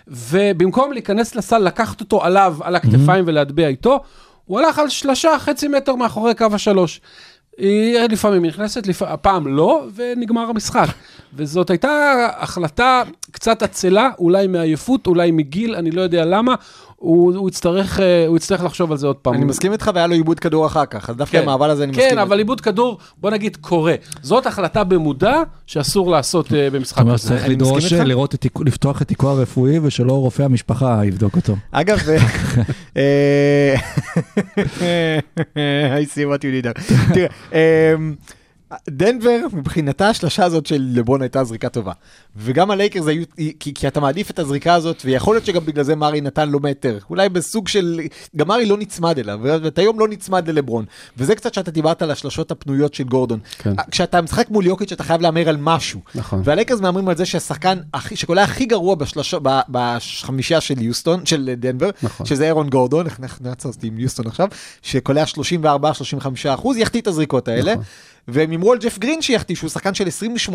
[0.09, 4.01] ובמקום להיכנס לסל, לקחת אותו עליו, על הכתפיים ולהטביע איתו,
[4.45, 7.01] הוא הלך על שלושה חצי מטר מאחורי קו השלוש.
[7.59, 9.03] היא לפעמים נכנסת, לפ...
[9.03, 10.87] הפעם לא, ונגמר המשחק.
[11.35, 16.55] וזאת הייתה החלטה קצת עצלה, אולי מעייפות, אולי מגיל, אני לא יודע למה.
[17.01, 19.35] הוא, הוא, יצטרך, אה, הוא יצטרך לחשוב על זה עוד פעם.
[19.35, 21.43] אני מסכים איתך והיה לו עיבוד כדור אחר כך, אז דווקא כן.
[21.43, 22.11] עם המעבר הזה אני מסכים.
[22.11, 22.39] כן, אבל איתך.
[22.39, 23.95] עיבוד כדור, בוא נגיד, קורה.
[24.23, 25.35] זאת החלטה במודע
[25.67, 27.27] שאסור לעשות אה, במשחק זאת אומרת כזה.
[27.29, 28.05] שצריך אני מסכים לדרוש איתך.
[28.07, 31.57] לראות את תיקו- לפתוח את תיקו הרפואי ושלא רופא המשפחה יבדוק אותו.
[31.71, 31.99] אגב,
[32.97, 33.75] אה,
[36.01, 36.83] I see what you did there.
[37.15, 37.29] תראה,
[38.89, 41.93] דנבר, מבחינתה השלשה הזאת של לברון הייתה זריקה טובה.
[42.37, 43.25] וגם הלייקרס היו,
[43.61, 46.61] כי, כי אתה מעדיף את הזריקה הזאת, ויכול להיות שגם בגלל זה מארי נתן לו
[46.61, 46.99] מטר.
[47.11, 48.01] אולי בסוג של,
[48.37, 50.85] גם מארי לא נצמד אליו, ואתה היום לא נצמד ללברון.
[51.17, 53.39] וזה קצת שאתה דיברת על השלשות הפנויות של גורדון.
[53.59, 53.73] כן.
[53.91, 56.01] כשאתה משחק מול יוקיץ' אתה חייב להמר על משהו.
[56.15, 56.43] נכון.
[56.45, 57.79] והלייקרס מהמרים על זה שהשחקן
[58.15, 62.27] שקולע הכי גרוע בשלוש, ב- בחמישייה של יוסטון, של דנבר, נכון.
[62.27, 63.21] שזה אירון גורדון, איך
[63.65, 64.49] אותי עם יוסטון עכשיו,
[64.83, 67.73] שקולע 34-35 אחוז, יחטיא את הזריקות האלה.
[67.73, 67.85] נכון.
[68.29, 70.09] והם אמרו על ג'ף גרין שיחטיא, שהוא שחקן של
[70.49, 70.53] 28-27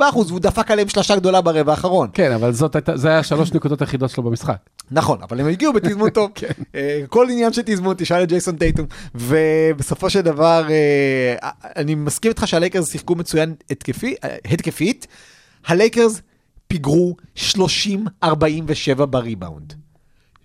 [0.00, 2.08] אחוז, והוא דפק עליהם שלושה גדולה ברבע האחרון.
[2.12, 4.56] כן, אבל זאת הייתה, זה היה שלוש נקודות היחידות שלו במשחק.
[4.90, 6.30] נכון, אבל הם הגיעו בתזמון טוב.
[6.74, 8.86] אה, כל עניין של תזמון, תשאל את ג'ייסון טייטום.
[9.14, 15.06] ובסופו של דבר, אה, אני מסכים איתך שהלייקרס שיחקו מצוין התקפי, אה, התקפית.
[15.66, 16.20] הלייקרס
[16.68, 19.72] פיגרו 30-47 בריבאונד.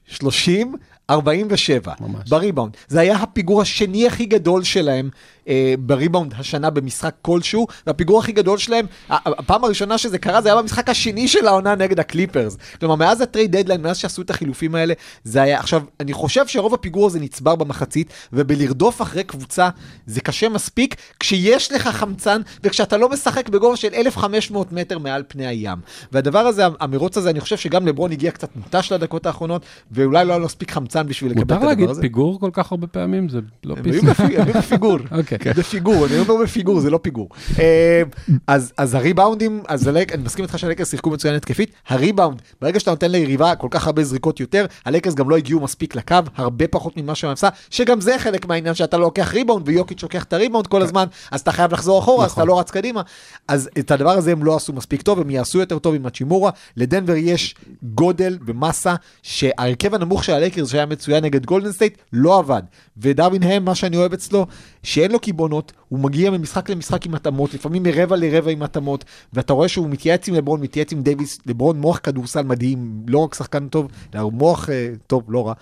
[0.06, 2.30] 30-47 ממש.
[2.30, 2.78] בריבאונד.
[2.88, 5.10] זה היה הפיגור השני הכי גדול שלהם
[5.48, 10.62] אה, בריבאונד השנה במשחק כלשהו, והפיגור הכי גדול שלהם, הפעם הראשונה שזה קרה זה היה
[10.62, 12.58] במשחק השני של העונה נגד הקליפרס.
[12.80, 15.60] כלומר, מאז הטרייד דדליין, מאז שעשו את החילופים האלה, זה היה...
[15.60, 19.70] עכשיו, אני חושב שרוב הפיגור הזה נצבר במחצית, ובלרדוף אחרי קבוצה
[20.06, 25.48] זה קשה מספיק, כשיש לך חמצן, וכשאתה לא משחק בגובה של 1,500 מטר מעל פני
[25.48, 25.78] הים.
[26.12, 30.32] והדבר הזה, המרוץ הזה, אני חושב שגם לברון הגיע קצת מותש לדקות האחרונות, ואולי לא
[30.32, 32.02] היה לו מספיק חמצן בשביל לקבל את מותר הדבר להגיד הזה.
[32.02, 33.30] פיגור כל כך הרבה פעמים?
[33.30, 34.04] זה לא פיס.
[34.20, 34.98] הם היו בפיגור.
[35.40, 35.54] אוקיי.
[35.54, 37.30] בפיגור, אני אומר בפיגור, זה לא פיגור.
[37.60, 38.02] אה,
[38.48, 43.56] אז הריבאונדים, אז אני מסכים איתך שהלייקרס שיחקו מצוין התקפית, הריבאונד, ברגע שאתה נותן ליריבה
[43.56, 47.32] כל כך הרבה זריקות יותר, הלייקרס גם לא הגיעו מספיק לקו, הרבה פחות ממה שהם
[47.32, 51.06] עשה, שגם זה חלק מהעניין שאתה לא לוקח ריבאונד ויוקיץ' לוקח את הריבאונד כל הזמן,
[51.32, 53.02] אז אתה חייב לחזור אחורה, אז אתה לא רץ קדימה.
[53.48, 56.52] אז את הדבר הזה הם לא עשו מספיק טוב, הם יעשו יותר טוב עם הצ'ימורה.
[56.78, 62.62] לדנבר יש גודל ומסה שההרכב הנמוך של הלייקרס שהיה מצוין נגד גולדן סטייט לא עבד.
[62.98, 64.48] ודרווין הם, מה שאני אוהב אצלו,
[64.84, 69.54] שאין לו קיבעונות, הוא מגיע ממשחק למשחק עם התאמות, לפעמים מרבע לרבע עם התאמות, ואתה
[69.54, 73.68] רואה שהוא מתייעץ עם לברון, מתייעץ עם דייוויס, לברון מוח כדורסל מדהים, לא רק שחקן
[73.68, 75.54] טוב, אלא מוח אה, טוב, לא רע,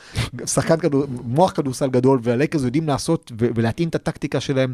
[0.46, 4.74] שחקן כדור, מוח כדורסל גדול, והלייקרס יודעים לעשות ו- ולהתאים את הטקטיקה שלהם.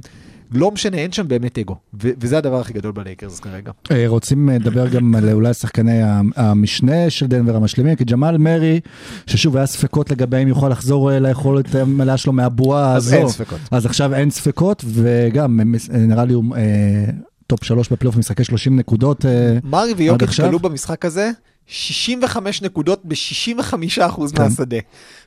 [0.53, 3.71] לא משנה, אין שם באמת אגו, ו- וזה הדבר הכי גדול בלייקרס כרגע.
[3.91, 5.99] אה, רוצים אה, לדבר גם על אולי שחקני
[6.35, 8.79] המשנה של דנבר המשלימים, כי ג'מאל מארי,
[9.27, 13.15] ששוב היה ספקות לגבי אם יוכל לחזור ליכולת המלאה שלו מהבועה אז הזו.
[13.15, 13.59] אין ספקות.
[13.71, 17.05] אז עכשיו אין ספקות, וגם מס- אה, נראה לי הוא אה,
[17.47, 19.25] טופ שלוש בפלייאוף משחקי 30 נקודות.
[19.25, 20.47] אה, מרי ויוקיץ' עכשיו?
[20.49, 21.31] כלו במשחק הזה
[21.67, 24.01] 65 נקודות ב-65%
[24.39, 24.77] מהשדה.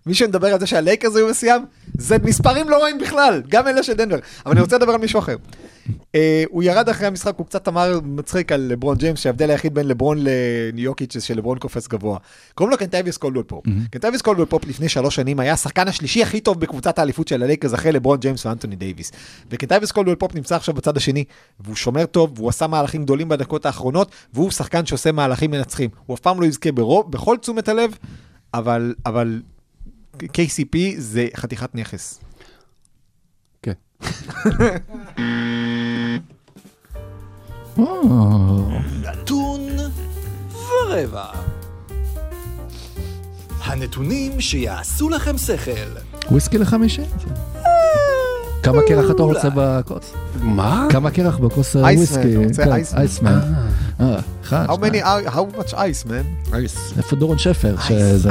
[0.06, 1.62] מי שמדבר על זה שהלייקרס היו בשיאם,
[1.98, 4.18] זה מספרים לא רואים בכלל, גם אלה של דנבר.
[4.46, 5.36] אבל אני רוצה לדבר על מישהו אחר.
[6.14, 9.88] אה, הוא ירד אחרי המשחק, הוא קצת אמר מצחיק על לברון ג'יימס, שההבדל היחיד בין
[9.88, 10.18] לברון
[10.72, 12.18] ליוקיץ' זה שלברון קופץ גבוה.
[12.54, 13.64] קוראים לו קנטייביוס קולדוול פופ.
[13.90, 17.74] קנטייביוס קולדוול פופ לפני שלוש שנים היה השחקן השלישי הכי טוב בקבוצת האליפות של הלייקרס
[17.74, 19.12] אחרי לברון ג'יימס ואנטוני דייוויס.
[19.50, 21.24] וקנטייביוס קולדוול פופ נמצא עכשיו בצד השני,
[21.60, 25.90] והוא שומר טוב, והוא עשה מהלכים גדולים בדקות האחרונות, והוא שחקן שעושה מהלכים מנצחים.
[26.06, 27.98] הוא אף פעם לא יזכה ברוב, בכל תשומת הלב,
[28.54, 29.40] אבל, אבל
[30.22, 32.20] KCP זה חתיכת נכס.
[33.62, 33.72] כן.
[37.78, 37.84] אה,
[39.02, 39.60] נתון
[40.52, 41.24] ורבע.
[43.64, 45.70] הנתונים שיעשו לכם שכל.
[46.30, 47.02] וויסקי לחמישי?
[48.62, 50.12] כמה קרח אתה רוצה בכוס?
[50.40, 50.86] מה?
[50.90, 51.96] כמה קרח בכוס אייסמן,
[52.36, 52.62] וויסקי?
[52.64, 52.98] כן, אייסמן?
[53.00, 53.40] אייסמן.
[54.00, 54.66] אה, אחד,
[55.26, 56.54] How much ice, man?
[56.96, 57.76] איפה דורון שפר?
[57.78, 58.30] ice, שזה-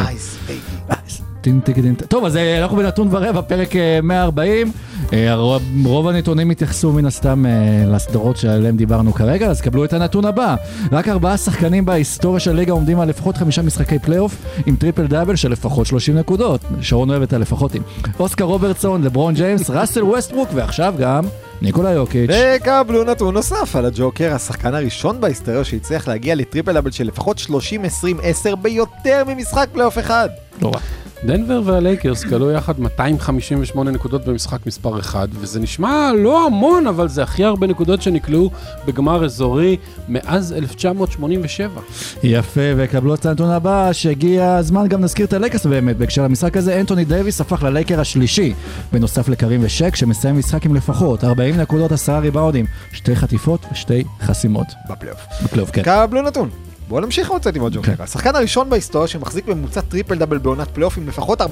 [2.07, 4.71] טוב, אז אה, אנחנו בנתון ורבע, פרק אה, 140.
[5.13, 7.51] אה, הרוב- רוב הנתונים התייחסו מן הסתם אה,
[7.95, 10.55] לסדרות שעליהן דיברנו כרגע, אז קבלו את הנתון הבא.
[10.91, 15.35] רק ארבעה שחקנים בהיסטוריה של הליגה עומדים על לפחות חמישה משחקי פלייאוף עם טריפל דאבל
[15.35, 16.61] של לפחות 30 נקודות.
[16.81, 17.81] שרון אוהב את הלפחות עם.
[18.19, 21.23] אוסקר רוברטסון, לברון ג'יימס, ראסל ווסטברוק ועכשיו גם
[21.61, 22.29] ניקולה יוקיץ'.
[22.55, 28.55] וקבלו נתון נוסף על הג'וקר, השחקן הראשון בהיסטוריה שהצליח להגיע לטריפל דאבל של לפחות 30-20-10
[28.61, 30.29] ביותר ממשחק פלייאוף אחד.
[30.61, 30.79] לא רע.
[31.25, 37.23] דנבר והלייקרס כלו יחד 258 נקודות במשחק מספר 1, וזה נשמע לא המון, אבל זה
[37.23, 38.51] הכי הרבה נקודות שנקלעו
[38.85, 39.77] בגמר אזורי
[40.09, 41.81] מאז 1987.
[42.23, 45.97] יפה, וקבלו את הנתון הבא, שהגיע הזמן גם נזכיר את הלייקרס באמת.
[45.97, 48.53] בהקשר למשחק הזה, אנטוני דייוויס הפך ללייקר השלישי,
[48.91, 54.67] בנוסף לקרים ושק, שמסיים משחק עם לפחות 40 נקודות, 10 ריבאונדים, שתי חטיפות ושתי חסימות.
[54.89, 55.19] בפלייאוף.
[55.43, 55.81] בקלוב, כן.
[55.81, 56.49] קבלו נתון.
[56.87, 57.91] בואו נמשיך לצאת עם עוד ג'וקר.
[57.99, 61.45] השחקן הראשון בהיסטוריה שמחזיק בממוצע טריפל דאבל בעונת פלייאוף עם לפחות 40%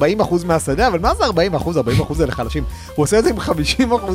[0.45, 1.29] מהשדה, אבל מה זה 40%?
[2.09, 2.63] 40% זה לחלשים.
[2.95, 3.41] הוא עושה את זה עם 50%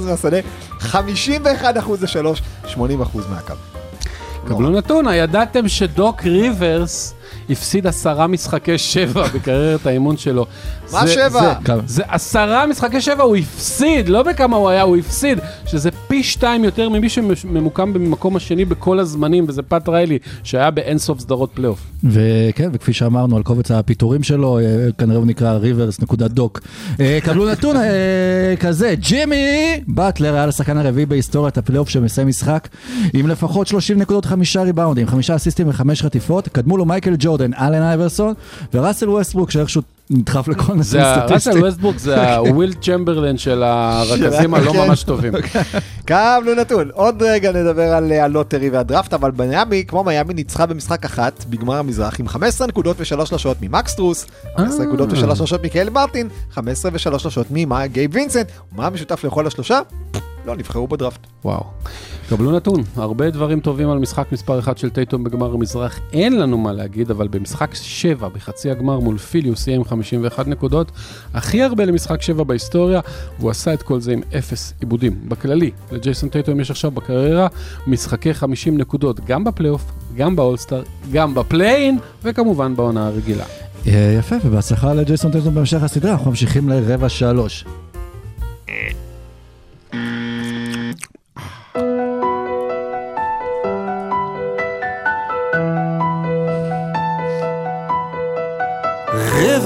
[0.07, 0.37] מהשדה,
[0.81, 2.42] 51% ל-3,
[2.74, 2.79] 80%
[3.31, 3.55] מהקו.
[4.48, 7.14] קבלו נתון, הידעתם שדוק ריברס
[7.50, 10.46] הפסיד עשרה משחקי שבע בקריירת האימון שלו.
[10.92, 11.40] מה זה- שבע?
[11.40, 11.81] זה- כמה?
[11.87, 16.64] זה עשרה משחקי שבע, הוא הפסיד, לא בכמה הוא היה, הוא הפסיד, שזה פי שתיים
[16.64, 21.81] יותר ממי שממוקם במקום השני בכל הזמנים, וזה פאט ריילי, שהיה באינסוף סדרות פלייאוף.
[22.05, 24.62] וכן, וכפי שאמרנו על קובץ הפיטורים שלו, אה,
[24.99, 26.61] כנראה הוא נקרא ריברס.doc.
[27.01, 27.83] אה, קבלו נתון אה,
[28.61, 29.37] כזה, ג'ימי
[29.88, 32.68] באטלר היה לשחקן הרביעי בהיסטוריית הפלייאוף שמסיים משחק
[33.14, 36.49] עם לפחות 30 נקודות, חמישה ריבאונדים, חמישה אסיסטים וחמש חטיפות.
[36.49, 38.35] קדמו לו מייקל ג'ורדן, אלן אייברסון
[38.75, 41.59] וראסל ווסטברוק שאיכשהו נדחף לכל זה ה- ראסל סטטיסטי.
[41.61, 44.79] ווסטבורג זה הוויל צ'מברלין של הרכזים הלא כן.
[44.88, 45.33] ממש טובים.
[46.07, 46.90] קבלו נתון.
[46.92, 51.77] עוד רגע נדבר על אה, הלוטרי והדראפט, אבל מיאמי, כמו מיאמי, ניצחה במשחק אחת בגמר
[51.79, 54.87] המזרח עם 15 נקודות ושלוש שלשות ממקס טרוס, 15 אה.
[54.87, 58.47] נקודות ושלוש שלשות מקהל מרטין, 15 ושלוש שלשות מגייב וינסנט.
[58.73, 59.81] ומה המשותף לכל השלושה?
[60.46, 61.26] לא נבחרו בדראפט.
[61.44, 61.64] וואו.
[62.28, 66.59] קבלו נתון, הרבה דברים טובים על משחק מספר 1 של טייטום בגמר המזרח, אין לנו
[66.59, 70.92] מה להגיד, אבל במשחק 7 בחצי הגמר מול פיליוס סיים עם 51 נקודות,
[71.35, 73.00] הכי הרבה למשחק 7 בהיסטוריה,
[73.38, 75.28] והוא עשה את כל זה עם 0 עיבודים.
[75.28, 77.46] בכללי, לג'ייסון טייטום יש עכשיו בקריירה
[77.87, 80.82] משחקי 50 נקודות, גם בפלייאוף, גם באולסטאר,
[81.12, 83.44] גם בפליין, וכמובן בעונה הרגילה.
[83.87, 87.64] אה, יפה, ובהצלחה לג'ייסון טייטום בהמשך הסדרה, אנחנו ממשיכים לרבע שלוש.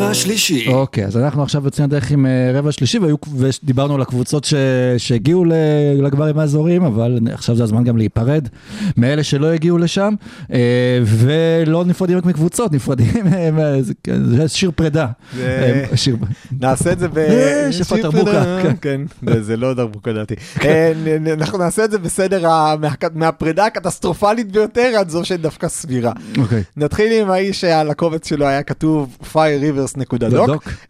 [0.04, 0.68] רבע שלישי.
[0.68, 4.54] אוקיי, אז אנחנו עכשיו יוצאים לדרך עם אה, רבע שלישי, והיו- ודיברנו על הקבוצות ש-
[4.98, 5.44] שהגיעו
[6.02, 8.48] לגברים האזוריים, אבל עכשיו זה הזמן גם להיפרד
[8.96, 10.14] מאלה שלא הגיעו לשם,
[10.52, 10.58] אה,
[11.04, 13.78] ולא נפרדים רק מקבוצות, נפרדים, אה,
[14.24, 15.06] זה- שיר פרידה.
[15.94, 16.16] שיר-
[16.60, 17.26] נעשה את זה ב...
[17.70, 18.58] שפת שיר דרבוקה, פרידה.
[18.62, 19.00] כן.
[19.26, 20.34] כן, זה- לא דרבוקה לדעתי.
[21.20, 22.48] נ- אנחנו נעשה את זה בסדר
[23.14, 26.12] מהפרידה הקטסטרופלית ביותר עד זו שדווקא סבירה.
[26.38, 26.62] אוקיי.
[26.76, 29.38] נתחיל עם האיש שעל הקובץ שלו היה כתוב fireRivers.doc.
[29.80, 29.89] דוק.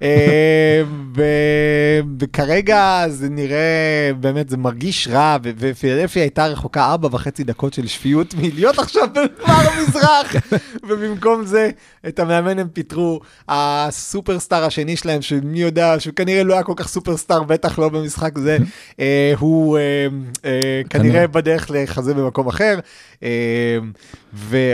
[0.03, 0.83] אה,
[1.17, 7.75] ו- וכרגע זה נראה, באמת זה מרגיש רע, ו- ופילדלפיה הייתה רחוקה ארבע וחצי דקות
[7.75, 10.33] של שפיות מלהיות עכשיו בגמר המזרח,
[10.89, 11.71] ובמקום זה
[12.09, 16.89] את המאמן הם פיטרו, הסופרסטאר השני שלהם, שמי יודע, שהוא כנראה לא היה כל כך
[16.89, 18.59] סופרסטאר, בטח לא במשחק זה,
[19.01, 20.07] אה, הוא אה,
[20.45, 21.27] אה, כנראה.
[21.27, 22.79] בדרך לחזה במקום אחר,
[23.23, 23.79] אה,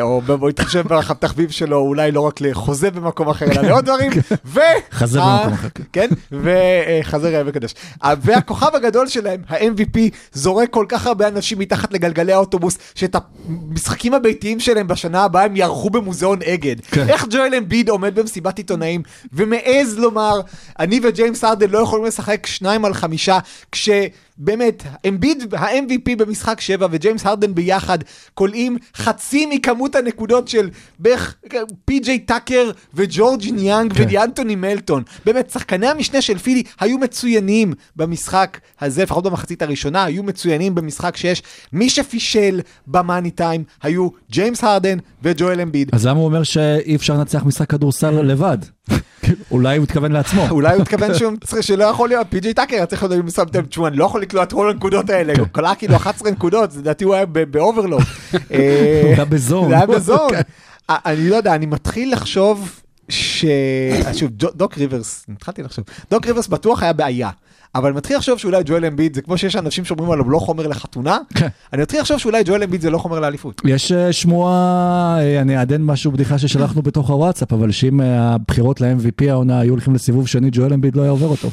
[0.00, 4.12] או בוא נתחשב בתחביב שלו, אולי לא רק לחוזה במקום אחר, אלא לעוד דברים,
[4.44, 4.60] ו...
[4.92, 6.08] חזה ה- במקום אחר, כן.
[6.30, 7.74] וחזה רעב וקדש.
[8.22, 9.98] והכוכב הגדול שלהם, ה-MVP,
[10.32, 13.16] זורק כל כך הרבה אנשים מתחת לגלגלי האוטובוס, שאת
[13.48, 16.76] המשחקים הביתיים שלהם בשנה הבאה הם יערכו במוזיאון אגד.
[16.80, 17.08] כן.
[17.08, 20.40] איך ג'ואל אמביד עומד במסיבת עיתונאים ומעז לומר,
[20.78, 23.38] אני וג'יימס ארדן לא יכולים לשחק שניים על חמישה,
[24.36, 27.98] כשבאמת, אמביד ה-MVP במשחק שבע וג'יימס הרדן ביחד
[28.34, 31.36] קולעים חצי מכמות הנקודות של בערך
[31.84, 34.02] פי.ג'יי טאקר וג'ורג'י ניאנג כן.
[34.02, 35.02] ודי'אנתוני מלטון.
[35.24, 41.16] באמת, שחקני המשנה של פילי היו מצוינים במשחק הזה, לפחות במחצית הראשונה, היו מצוינים במשחק
[41.16, 41.42] 6.
[41.72, 45.90] מי שפישל במאני טיים היו ג'יימס הרדן וג'ואל אמביד.
[45.92, 48.58] אז למה הוא אומר שאי אפשר לנצח משחק כדורסל לבד?
[49.50, 50.48] אולי הוא התכוון לעצמו.
[50.50, 51.10] אולי הוא התכוון
[51.60, 54.52] שלא יכול להיות, פי.ג'יי טאקר היה צריך להיות עם תשמעו, אני לא יכול לקלוע את
[54.52, 58.02] כל הנקודות האלה, הוא קלע כאילו 11 נקודות, לדעתי הוא היה ב- באוברלוד.
[58.34, 59.68] אה, הוא היה בזון.
[59.70, 60.30] זה היה בזון.
[60.90, 63.44] אה, אני לא יודע, אני מתחיל לחשוב ש...
[64.06, 67.30] אה, שוב, דוק ריברס, התחלתי לחשוב, דוק ריברס בטוח היה בעיה.
[67.76, 70.66] אבל אני מתחיל לחשוב שאולי ג'ואל אמביד זה כמו שיש אנשים שאומרים עליו לא חומר
[70.66, 71.48] לחתונה, כן.
[71.72, 73.62] אני מתחיל לחשוב שאולי ג'ואל אמביד זה לא חומר לאליפות.
[73.64, 78.80] יש אה, שמועה, אה, אני אעדן משהו, בדיחה ששלחנו בתוך הוואטסאפ, אבל שאם אה, הבחירות
[78.80, 81.48] ל-MVP העונה היו הולכים לסיבוב שני, ג'ואל אמביד לא היה עובר אותו.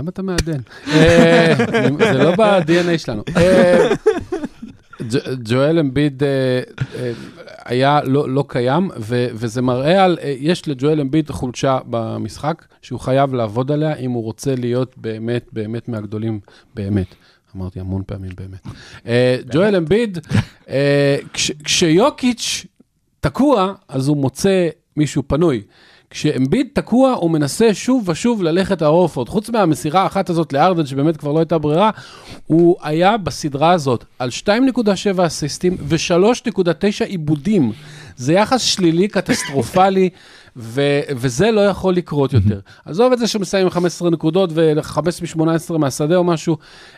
[0.00, 0.60] למה אתה מעדן?
[2.12, 3.22] זה לא ב-DNA שלנו.
[5.44, 6.22] ג'ואל אמביד
[7.64, 13.00] היה לא לא קיים, ו- וזה מראה על, אה, יש לג'ואל אמביד חולשה במשחק, שהוא
[13.00, 16.40] חייב לעבוד עליה אם הוא רוצה להיות באמת, באמת מהגדולים,
[16.74, 17.06] באמת.
[17.56, 18.66] אמרתי המון פעמים באמת.
[19.06, 20.18] אה, ג'ואל אמביד,
[20.68, 22.66] אה, כש- כשיוקיץ'
[23.20, 25.62] תקוע, אז הוא מוצא מישהו פנוי.
[26.12, 29.28] כשאמביד תקוע, הוא מנסה שוב ושוב ללכת הרופורד.
[29.28, 31.90] חוץ מהמסירה האחת הזאת לארדן, שבאמת כבר לא הייתה ברירה,
[32.46, 37.72] הוא היה בסדרה הזאת על 2.7 אסיסטים ו-3.9 עיבודים.
[38.16, 40.08] זה יחס שלילי קטסטרופלי,
[40.56, 42.60] ו- וזה לא יכול לקרות יותר.
[42.84, 44.98] עזוב את זה שמסיים עם 15 נקודות ו-5
[45.36, 46.56] מ-18 מהשדה או משהו,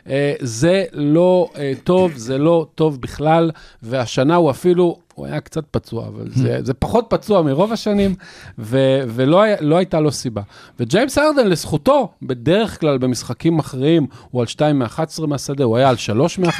[0.09, 3.50] אה, זה לא אה, טוב, זה לא טוב בכלל,
[3.83, 8.14] והשנה הוא אפילו, הוא היה קצת פצוע, אבל זה, זה פחות פצוע מרוב השנים,
[8.59, 10.42] ו- ולא לא הייתה לו סיבה.
[10.81, 15.96] וג'יימס ארדן, לזכותו, בדרך כלל במשחקים מכריעים, הוא על 2 מ-11 מהשדה, הוא היה על
[15.96, 16.53] 3 מ-11,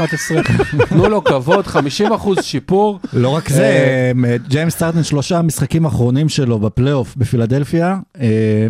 [0.89, 3.01] תנו לו כבוד, 50 אחוז שיפור.
[3.13, 8.67] לא רק זה, אה, ג'יימס הארדן, שלושה משחקים האחרונים שלו בפלייאוף בפילדלפיה, אה,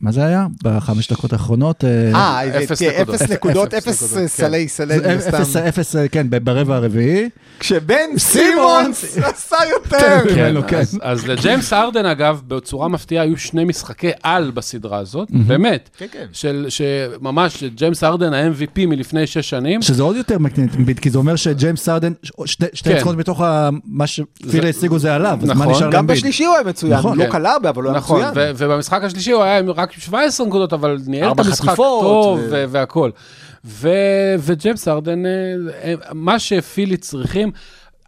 [0.00, 0.46] מה זה היה?
[0.62, 1.84] בחמש דקות האחרונות?
[1.84, 3.14] אה, אה, אפס נקודות.
[3.14, 4.28] אפס נקודות, אפס אפס נקודות, כן.
[4.28, 5.34] סלי, סלי, הסתם.
[5.34, 7.28] אפס, אפס, אה, כן, ברבע הרביעי.
[7.60, 10.20] כשבן סימונס עשה יותר.
[10.34, 10.82] כן, כן.
[11.02, 15.90] אז, לג'יימס ארדן, אגב, בצורה מפתיעה, היו שני משחקי על בסדרה הזאת, באמת.
[15.98, 16.26] כן, כן.
[16.32, 19.82] של, שממש, ג'יימס ארדן ה-MVP מלפני שש שנים.
[19.82, 20.36] שזה עוד יותר
[20.78, 22.92] אמביד, כי זה אומר שג'יימס הארדן, ש- שתי שתי.
[22.94, 23.42] ניצחונות מתוך
[23.84, 25.90] מה שפילה השיגו זה עליו, נכון.
[25.90, 26.06] גם?
[26.06, 27.18] בשלישי הוא היה מצוין, נכון.
[27.18, 27.30] לא כן.
[27.30, 28.54] קל הרבה, אבל הוא היה נכון, מצוין.
[28.56, 32.48] ובמשחק השלישי הוא היה עם רק 17 נקודות, אבל ניהל את המשחק חטיפות, טוב ו-
[32.50, 33.10] ו- והכל.
[33.64, 35.30] ו- וג'יימס ארדן, אה,
[35.84, 37.52] אה, מה שפילי צריכים,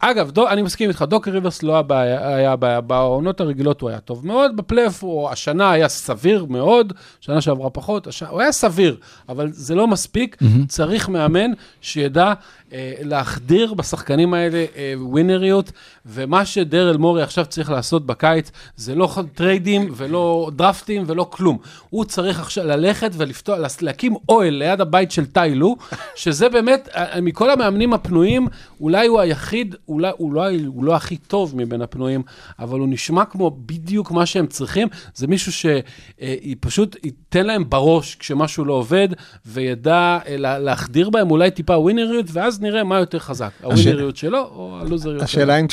[0.01, 3.99] אגב, דו, אני מסכים איתך, דוק ריברס לא הבעיה, היה הבעיה, בעונות הרגילות הוא היה
[3.99, 8.23] טוב מאוד, בפלייאוף הוא השנה היה סביר מאוד, שנה שעברה פחות, הש...
[8.23, 8.97] הוא היה סביר,
[9.29, 10.67] אבל זה לא מספיק, mm-hmm.
[10.67, 12.33] צריך מאמן שידע
[12.73, 15.71] אה, להחדיר בשחקנים האלה אה, winner יות,
[16.11, 21.57] ומה שדרל מורי עכשיו צריך לעשות בקיץ, זה לא טריידים ולא דראפטים ולא כלום.
[21.89, 25.75] הוא צריך עכשיו ללכת ולפתוח, להקים אוהל ליד הבית של טיילו,
[26.15, 28.47] שזה באמת, אה, מכל המאמנים הפנויים,
[28.81, 32.21] אולי הוא היחיד, אולי הוא לא, הוא לא הכי טוב מבין הפנויים,
[32.59, 34.87] אבל הוא נשמע כמו בדיוק מה שהם צריכים.
[35.15, 39.07] זה מישהו שפשוט ייתן להם בראש כשמשהו לא עובד,
[39.45, 39.93] וידע
[40.27, 44.77] אה, לה- להחדיר בהם אולי טיפה ווינריות, ואז נראה מה יותר חזק, הווינריות שלו או
[44.81, 45.23] הלוזריות שלו.
[45.23, 45.67] השאלה אם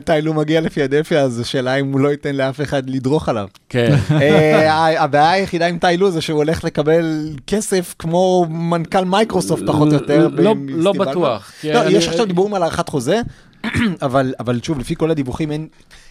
[0.00, 3.46] כשטיילו מגיע לפילדלפיה, אז השאלה אם הוא לא ייתן לאף אחד לדרוך עליו.
[3.68, 3.94] כן.
[4.10, 7.04] אה, הבעיה היחידה עם טיילו זה שהוא הולך לקבל
[7.46, 10.28] כסף כמו מנכ"ל מייקרוסופט פחות או יותר.
[10.32, 13.20] לא- לא בטוח, כי לא, יש עכשיו דיבורים על הארכת חוזה,
[14.02, 15.68] אבל אבל שוב, לפי כל הדיווחים אין...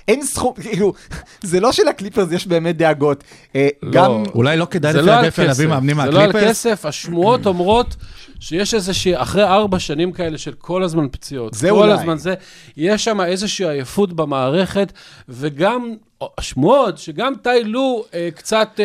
[0.07, 0.93] אין סכום, כאילו,
[1.41, 3.23] זה לא שלקליפרס יש באמת דאגות.
[3.55, 3.91] אה, לא.
[3.91, 6.49] גם, אולי לא כדאי לא על לפילדלפיה להביא כסף, מאמנים זה לא על מהקליפרס?
[6.49, 7.95] כסף, השמועות אומרות
[8.39, 11.91] שיש איזושהי, אחרי ארבע שנים כאלה של כל הזמן פציעות, זה כל אולי.
[11.91, 12.33] הזמן זה,
[12.77, 14.93] יש שם איזושהי עייפות במערכת,
[15.29, 15.93] וגם
[16.37, 18.83] השמועות שגם טי לו אה, קצת אה,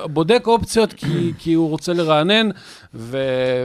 [0.00, 2.48] אה, בודק אופציות כי, כי הוא רוצה לרענן,
[2.94, 3.18] ו,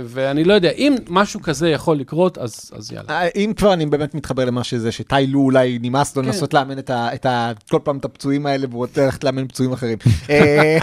[0.05, 3.09] ואני לא יודע, אם משהו כזה יכול לקרות, אז, אז יאללה.
[3.09, 6.27] אה, אם כבר אני באמת מתחבר למה שזה, שטיילו אולי נמאס לו כן.
[6.27, 7.51] לנסות לאמן את ה- את ה...
[7.69, 9.97] כל פעם את הפצועים האלה והוא רוצה ללכת לאמן פצועים אחרים.
[10.29, 10.77] אה,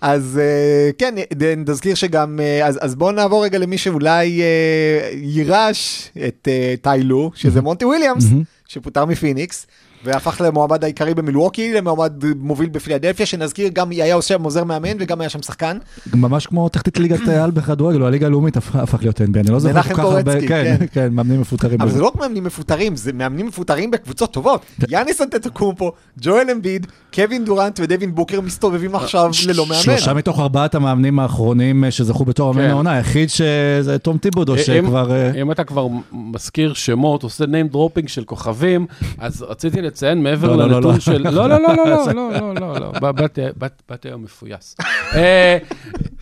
[0.00, 1.14] אז אה, כן,
[1.56, 7.62] נזכיר שגם, אז אז בואו נעבור רגע למי שאולי אה, יירש את אה, טיילו, שזה
[7.62, 8.24] מונטי וויליאמס,
[8.68, 9.66] שפוטר מפיניקס.
[10.04, 15.28] והפך למועמד העיקרי במילווקי, למועמד מוביל בפילדלפיה, שנזכיר גם היה עושה עוזר מאמן וגם היה
[15.28, 15.78] שם שחקן.
[16.14, 19.82] ממש כמו תחתית ליגת העל בכדורגל, או הליגה הלאומית הפך להיות NBA, אני לא זוכר
[19.82, 20.86] כל כך הרבה, כן, כן.
[20.92, 21.80] כן, מאמנים מפוטרים.
[21.80, 21.90] אבל.
[21.90, 24.62] זה לא רק מאמנים מפוטרים, זה מאמנים מפוטרים בקבוצות טובות.
[24.88, 29.80] יאניס אנטטוקומפו, ג'ואל אמביד, קווין דורנט ודווין בוקר מסתובבים עכשיו ללא מאמן.
[29.80, 32.70] שלושה מתוך ארבעת המאמנים האחרונים אה, שזכו בתור המאמן כן.
[32.70, 35.12] העונה, היחיד שזה תום טיבודו אם- שכבר...
[35.12, 38.86] אה, אם אתה כבר מזכיר שמות, עושה name dropping של כוכבים,
[39.18, 41.30] אז רציתי לציין מעבר לא, לא, לא, לנתון של...
[41.30, 44.76] לא, לא, לא, לא, לא, לא, לא, לא, באתי אה, היום מפויס.
[45.14, 45.58] אה,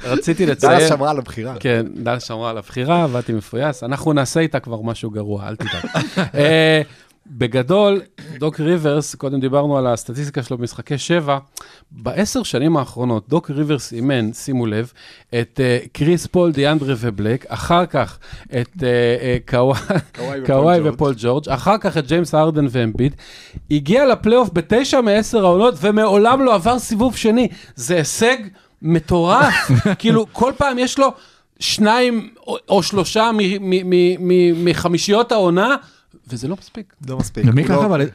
[0.05, 0.73] רציתי לציין...
[0.73, 1.55] דאללה שמרה על הבחירה.
[1.61, 3.83] כן, דאללה שמרה על הבחירה, באתי מפויס.
[3.83, 5.85] אנחנו נעשה איתה כבר משהו גרוע, אל תדאג.
[6.35, 6.83] אה,
[7.33, 8.01] בגדול,
[8.39, 11.39] דוק ריברס, קודם דיברנו על הסטטיסטיקה שלו במשחקי שבע,
[11.91, 14.93] בעשר שנים האחרונות דוק ריברס אימן, שימו לב,
[15.41, 18.19] את uh, קריס פול, דיאנדרה ובלייק, אחר כך
[18.61, 19.51] את uh, uh,
[20.47, 20.89] קוואי ופול.
[20.89, 23.15] ופול ג'ורג', אחר כך את ג'יימס ארדן ואמביד,
[23.71, 27.49] הגיע לפלייאוף בתשע מעשר העונות ומעולם לא עבר סיבוב שני.
[27.75, 28.37] זה הישג
[28.83, 29.55] מטורף,
[29.99, 31.09] כאילו כל פעם יש לו
[31.61, 35.77] שניים או, או שלושה מ- מ- מ- מ- מחמישיות העונה,
[36.31, 36.95] וזה לא מספיק.
[37.09, 37.45] לא מספיק.
[37.49, 38.07] ומי ככה, לא- אבל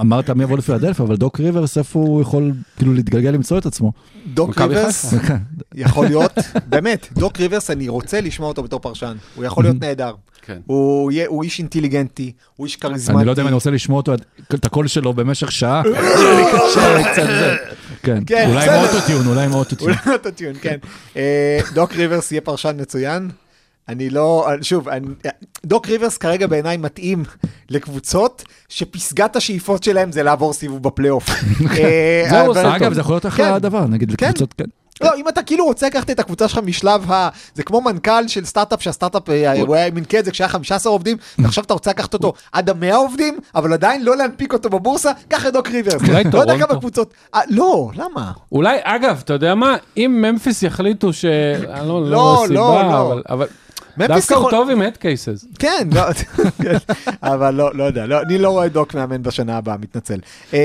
[0.00, 3.92] אמרת מי יבוא לפילדלפיה, אבל דוק ריברס, איפה הוא יכול כאילו להתגלגל למצוא את עצמו?
[4.34, 5.34] דוק ריברס, חיפה.
[5.74, 6.32] יכול להיות,
[6.66, 9.16] באמת, דוק ריברס, אני רוצה לשמוע אותו בתור פרשן.
[9.34, 10.14] הוא יכול להיות נהדר.
[10.42, 10.58] כן.
[10.66, 13.18] הוא יהיה- הוא איש אינטליגנטי, הוא איש כריזמטי.
[13.18, 14.14] אני לא יודע אם אני רוצה לשמוע אותו,
[14.54, 15.82] את הקול שלו במשך שעה.
[18.02, 18.84] כן, כן, אולי עם.
[18.84, 19.90] אוטוטיון, אולי עם אוטוטיון.
[19.90, 20.76] אולי לא אוטוטיון, כן.
[21.16, 23.30] אה, דוק ריברס יהיה פרשן מצוין.
[23.88, 25.06] אני לא, שוב, אני,
[25.64, 27.22] דוק ריברס כרגע בעיניי מתאים
[27.70, 31.28] לקבוצות שפסגת השאיפות שלהם זה לעבור סיבוב בפלייאוף.
[31.30, 33.58] אה, זהו, אבל- עושה אגב, זה יכול להיות אחלה כן.
[33.58, 34.26] דבר, נגיד כן.
[34.26, 34.64] לקבוצות, כן.
[35.00, 37.28] לא, אם אתה כאילו רוצה לקחת את הקבוצה שלך משלב ה...
[37.54, 41.64] זה כמו מנכ"ל של סטארט-אפ, שהסטארט-אפ אה, הוא היה מין קץ, כשהיה 15 עובדים, ועכשיו
[41.64, 45.52] אתה רוצה לקחת אותו עד ה-100 עובדים, אבל עדיין לא להנפיק אותו בבורסה, קח את
[45.52, 46.02] דוק ריברס.
[46.08, 46.66] אולי לא יודע.
[46.66, 47.14] כמה קבוצות...
[47.34, 48.32] אה, לא, למה?
[48.52, 49.76] אולי, אגב, אתה יודע מה?
[49.96, 51.24] אם ממפיס יחליטו ש...
[51.24, 53.20] לא, לא, לא לא, לא.
[53.28, 53.46] אבל...
[53.98, 55.44] דווקא הוא טוב עם הד קייסס.
[55.58, 56.02] כן, לא,
[56.62, 56.76] כן,
[57.22, 60.18] אבל לא, לא יודע, לא, אני לא רואה דוק מאמן בשנה הבאה, מתנצל.
[60.54, 60.58] אה,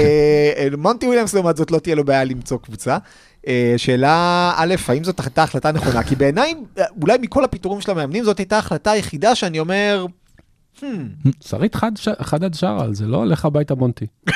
[0.58, 2.98] אה, מונטי וויליאמס לעומת זאת לא תהיה לו בעיה למצוא קבוצה.
[3.48, 6.04] אה, שאלה א', האם זאת הייתה החלטה נכונה?
[6.04, 6.54] כי בעיניי,
[7.02, 10.06] אולי מכל הפיטורים של המאמנים, זאת הייתה ההחלטה היחידה שאני אומר,
[11.42, 14.06] שרית חד- ש- חדד שרה על זה, לא לך הביתה מונטי.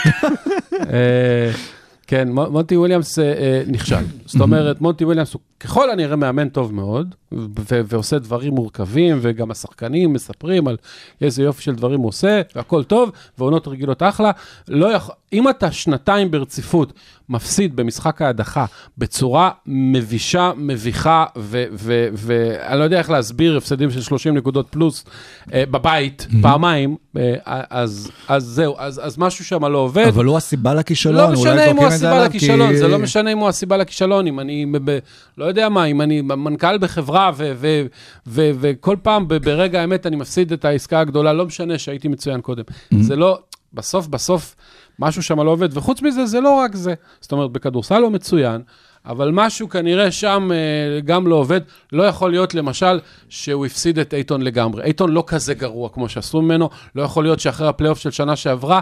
[2.07, 3.19] כן, מונטי וויליאמס
[3.67, 3.95] נכשל.
[4.25, 9.51] זאת אומרת, מונטי וויליאמס הוא ככל הנראה מאמן טוב מאוד, ו- ועושה דברים מורכבים, וגם
[9.51, 10.77] השחקנים מספרים על
[11.21, 14.31] איזה יופי של דברים הוא עושה, והכל טוב, ועונות רגילות אחלה.
[14.67, 15.15] לא יכול...
[15.34, 16.93] אם אתה שנתיים ברציפות
[17.29, 18.65] מפסיד במשחק ההדחה
[18.97, 25.05] בצורה מבישה, מביכה, ואני לא יודע איך להסביר הפסדים של 30 נקודות פלוס
[25.53, 27.34] אה, בבית, פעמיים, אה,
[27.69, 30.05] אז, אז זהו, אז, אז משהו שם לא עובד.
[30.07, 33.38] אבל הוא הסיבה לכישלון, לא משנה אם הוא הסיבה לכישלון, כי- זה לא משנה אם
[33.38, 34.99] הוא הסיבה לכישלון, אם אני, ב, ב,
[35.38, 40.65] לא יודע מה, אם אני מנכ"ל בחברה ו- וכל פעם ברגע האמת אני מפסיד את
[40.65, 42.63] העסקה הגדולה, לא משנה שהייתי מצוין קודם.
[43.01, 43.39] זה לא,
[43.74, 44.55] בסוף, בסוף,
[44.99, 46.93] משהו שם לא עובד, וחוץ מזה, זה לא רק זה.
[47.21, 48.61] זאת אומרת, בכדורסל הוא מצוין.
[49.05, 51.61] אבל משהו כנראה שם אה, גם לא עובד.
[51.91, 54.83] לא יכול להיות, למשל, שהוא הפסיד את אייטון לגמרי.
[54.83, 58.79] אייטון לא כזה גרוע כמו שעשו ממנו, לא יכול להיות שאחרי הפלייאוף של שנה שעברה,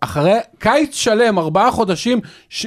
[0.00, 2.20] אחרי קיץ שלם, ארבעה חודשים,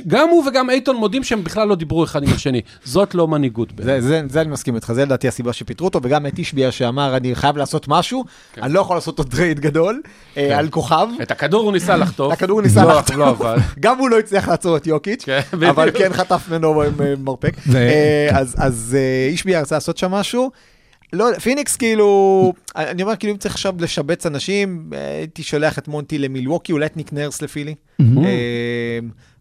[0.08, 2.62] גם הוא וגם אייטון מודים שהם בכלל לא דיברו אחד עם השני.
[2.84, 3.70] זאת לא מנהיגות.
[3.78, 7.18] זה, זה, זה אני מסכים איתך, זה לדעתי הסיבה שפיטרו אותו, וגם את אישביה שאמר,
[7.18, 8.26] אני חייב לעשות משהו,
[8.58, 10.02] אני לא יכול לעשות עוד טרייד גדול,
[10.38, 11.08] אה, על כוכב.
[11.22, 12.34] את הכדור הוא ניסה לחטוף.
[12.34, 13.16] את הכדור הוא ניסה לא- לחטוף.
[13.20, 13.58] לא עבד.
[13.80, 15.90] גם הוא לא הצליח לעצור את יוקיץ', כן, אבל.
[15.98, 16.88] כן חטף ממנו אה,
[17.20, 17.54] מרפק.
[17.76, 18.28] אה,
[18.58, 20.52] אז- אה, אישביה רצה לעשות שם משהו.
[21.14, 26.18] לא, פיניקס כאילו, אני אומר כאילו אם צריך עכשיו לשבץ אנשים, הייתי שולח את מונטי
[26.18, 27.76] למילווקי, אולי את ניק נרס לפילי.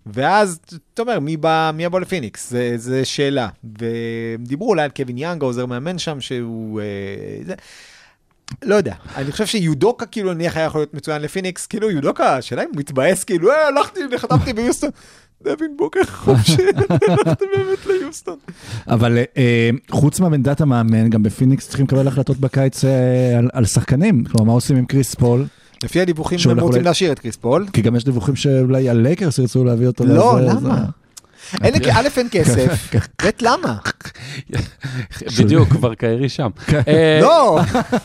[0.06, 0.58] ואז,
[0.94, 2.50] אתה אומר, מי בא, מי יבוא לפיניקס?
[2.50, 3.48] זה, זה שאלה.
[3.78, 6.80] ודיברו אולי על קווין יאנג, העוזר מאמן שם, שהוא...
[6.80, 6.86] אה,
[7.46, 7.54] זה.
[8.64, 12.62] לא יודע, אני חושב שיודוקה כאילו נניח היה יכול להיות מצוין לפיניקס, כאילו יודוקה, השאלה
[12.62, 14.90] אם הוא מתבאס, כאילו, אה, הלכתי, חתמתי ביוסטון.
[15.42, 16.62] דווין בוקר חופשי,
[17.08, 18.36] הלכתי באמת ליוסטון.
[18.88, 24.24] אבל אה, חוץ מעמדת המאמן, גם בפיניקס צריכים לקבל החלטות בקיץ אה, על, שחקנים.
[24.24, 25.46] כלומר, מה עושים עם קריס פול?
[25.82, 27.66] לפי הדיווחים הם רוצים להשאיר את קריס פול.
[27.72, 30.04] כי גם יש דיווחים שאולי הלייקרס ירצו להביא אותו.
[30.04, 30.84] לא, למה?
[31.52, 33.78] א', אין כסף, ב', למה?
[35.38, 36.50] בדיוק, כבר קיירי שם.
[36.88, 37.60] אה, לא,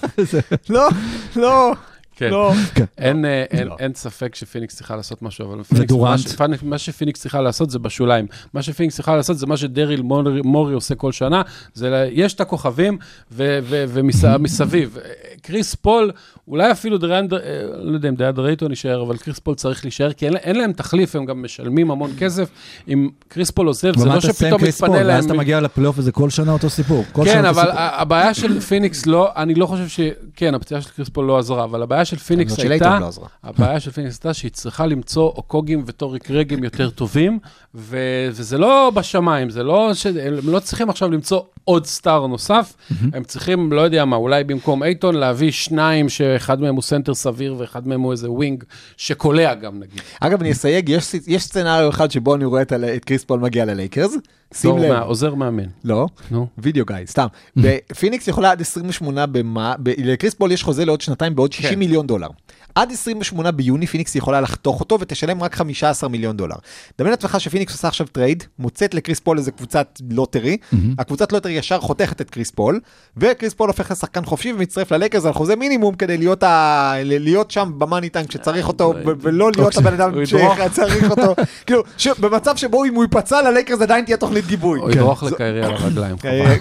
[0.69, 0.89] לא,
[1.35, 1.73] לא,
[2.15, 2.29] כן.
[2.29, 2.53] לא.
[2.97, 5.91] אין, אה, אין, אין ספק שפיניקס צריכה לעשות משהו, אבל פיניקס.
[5.93, 8.25] מה, ש, פיניקס- מה שפיניקס צריכה לעשות זה בשוליים.
[8.53, 11.41] מה שפיניקס צריכה לעשות זה מה שדריל מורי, מורי עושה כל שנה,
[11.73, 12.97] זה, יש את הכוכבים
[13.31, 14.97] ומסביב.
[15.39, 16.11] קריס פול,
[16.47, 17.39] אולי אפילו דיאנד, אה,
[17.83, 20.73] לא יודע אם דיאנדרה אייטון יישאר, אבל קריס פול צריך להישאר, כי אין, אין להם
[20.73, 22.49] תחליף, הם גם משלמים המון כסף.
[22.87, 24.63] אם קריס פול עוזב, זה לא שפתאום?
[24.63, 25.07] מתפנה להם...
[25.07, 27.03] ואז אתה מגיע לפלייאוף וזה כל שנה אותו סיפור.
[27.13, 27.79] כן, שנה אותו אבל סיפור.
[27.79, 29.99] הבעיה של פיניקס לא, אני לא חושב ש...
[30.35, 32.99] כן, הפציעה של קריס פול לא עזרה, אבל הבעיה של פיניקס הייתה...
[32.99, 33.09] לא.
[33.43, 37.39] הבעיה של פיניקס הייתה שהיא צריכה למצוא אוקוגים וטורי קרייגים יותר טובים,
[37.75, 40.05] ו- וזה לא בשמיים, זה לא ש...
[40.05, 42.73] הם לא צריכים עכשיו למצוא עוד star נוסף,
[43.13, 47.55] הם צריכים, לא יודע מה, אולי במקום אייטון להביא שניים שאחד מהם הוא סנטר סביר
[47.57, 48.63] ואחד מהם הוא איזה wing
[48.97, 50.01] שקולע גם נגיד.
[50.19, 52.73] אגב, אני אסייג, יש יש scenario אחד שבו אני רואה את
[53.05, 54.11] קריס פול מגיע ללייקרס.
[54.53, 54.89] שים לב.
[54.93, 55.63] מה- עוזר מאמן.
[55.83, 56.47] לא, נו.
[56.57, 57.27] video guy, סתם.
[57.91, 61.79] ופיניקס יכולה עד 28 במה, ב- לקריס פול יש חוזה לעוד שנתיים בעוד 60 כן.
[61.79, 62.27] מיליון דולר.
[62.75, 66.55] עד 28 ביוני פיניקס יכולה לחתוך אותו ותשלם רק 15 מיליון דולר.
[66.99, 70.57] דמיין לעצמך שפיניקס עושה עכשיו trade, מוצאת לקריס פול איזה קבוצת lottery,
[70.99, 72.79] הקבוצת lottery ישר חותכת את קריס פול,
[73.17, 76.93] וקריס פול הופך לשחקן חופשי ומצטרף ללייקרס על חוזה מינימום כדי להיות, ה...
[77.03, 80.25] להיות שם במאני טיים כשצריך אותו, ו- ולא להיות הבן אדם.
[80.25, 81.35] שצריך אותו.
[81.67, 84.79] כאילו, ש- במצב שבו אם הוא ייפצע ללייקרס עדיין תהיה תוכנית גיבוי.
[84.79, 86.15] הוא ידרוך לקיירי על הרגליים.
[86.25, 86.55] אה,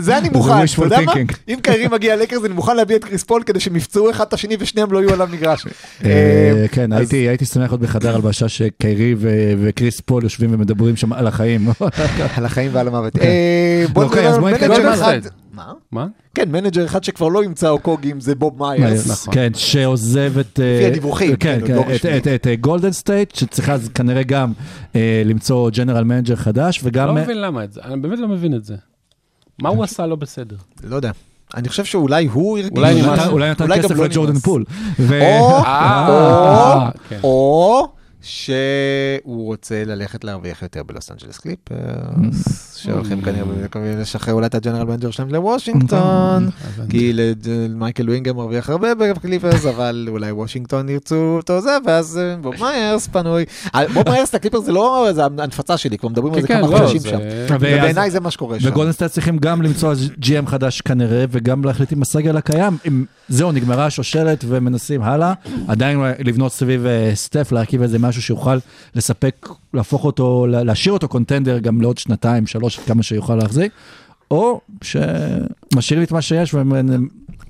[0.00, 1.12] זה- אני מוכן, אתה יודע מה?
[1.48, 4.32] אם קיירי מגיע ללקרס אני מוכן להביא את קריס פול כדי שהם יפצעו אחד את
[4.32, 5.66] השני ושניהם לא יהיו על המגרש.
[5.66, 9.14] אה, אה, כן, הייתי הייתי שמח להיות בחדר הלבשה שקיירי
[9.60, 11.68] וקריס פול יושבים ומדברים שם על החיים.
[12.36, 13.16] על החיים ועל המוות.
[13.18, 14.94] אה, בוא אוקיי, נדבר על manager.
[14.94, 15.20] אחד.
[15.56, 15.72] מה?
[15.92, 16.06] מה?
[16.34, 19.10] כן, manager אחד שכבר לא ימצא אוקוגים זה בוב מיירס.
[19.10, 19.34] נכון.
[19.34, 20.60] כן, שעוזב את...
[20.60, 21.82] אה, לפי הדיווחים, כן, כן, כן, לא
[22.34, 24.52] את- גולדן סטייט, שצריכה אז כנראה גם
[24.96, 27.06] אה, למצוא general manager חדש, וגם...
[27.08, 28.74] לא מבין למה את זה, אני באמת לא מבין את זה.
[29.62, 30.56] מה הוא עשה לא בסדר?
[30.84, 31.10] לא יודע.
[31.56, 32.70] אני חושב שאולי הוא הרגיש...
[33.30, 33.50] אולי.
[33.50, 34.38] נתן- כסף לא לג'ורדן.
[34.38, 34.64] פול.
[35.10, 35.12] או,
[35.64, 37.18] אה, או, כן.
[37.24, 37.88] או
[38.26, 44.58] שהוא רוצה ללכת להרוויח יותר בלוס אנג'לס קליפרס, שהולכים כנראה כנראה לשחרר אולי את ה
[44.58, 46.50] general manager שלהם לוושינגטון,
[46.88, 47.12] כי
[47.70, 53.06] מייקל ווינגר מרוויח הרבה בקליפרס, אבל אולי וושינגטון ירצו אותו זה, ואז אה, בוב מיירס
[53.06, 53.44] פנוי.
[53.74, 56.70] אה, בוב מיירס לקליפרס זה לא, זה הנפצה שלי, כבר מדברים על זה כן, כמה
[56.70, 57.18] לא, חודשים שם.
[57.50, 58.68] ובעיניי זה מה שקורה שם.
[58.68, 62.78] וגולדן סטייט צריכים גם למצוא GM חדש כנראה, וגם להחליט עם הסגל הקיים,
[63.28, 65.32] זהו, נגמרה השושלת ומנסים הלאה,
[65.68, 68.58] עדיין לבנות סביב אה, סטף, להרכיב איזה משהו שיוכל
[68.94, 73.72] לספק, להפוך אותו, לה- להשאיר אותו contender גם לעוד שנתיים, שלוש, כמה שיוכל להחזיק,
[74.30, 76.54] או שמשאירים את מה שיש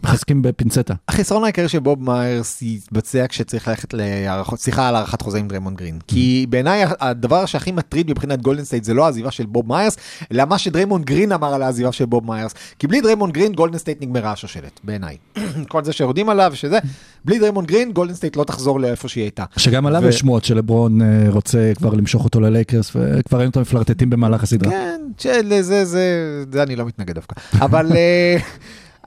[0.06, 0.94] ומחזקים בפינצטה.
[1.08, 5.76] החיסרון העיקרי של בוב מיירס יתבצע כשצריך ללכת להארכות, שיחה על הארכת חוזה עם דריימונד
[5.76, 5.98] גרין.
[6.06, 9.96] כי בעיניי הדבר שהכי מטריד מבחינת גולדן סטייט זה לא העזיבה של בוב מיירס,
[10.32, 12.54] אלא מה שדריימונד גרין אמר על העזיבה של בוב מיירס.
[12.78, 15.16] כי בלי דריימונד גרין גולדן סטייט נגמרה השושלת, בעיניי.
[15.68, 16.78] כל זה שיורדים עליו ושזה,
[17.24, 19.44] בלי דריימונד גרין גולדן סטייט לא תחזור לאיפה שהיא הייתה.
[19.56, 24.10] שגם עליו יש שמועות שלברון אה, רוצה כבר למשוך אותו ללייקרס, וכבר ראינו אותם מפלרטטים
[24.10, 24.70] במהלך הסדרה.
[24.70, 27.34] כן, שזה, זה, זה, זה אני לא מתנגד דווקא.
[27.60, 28.36] אבל אה,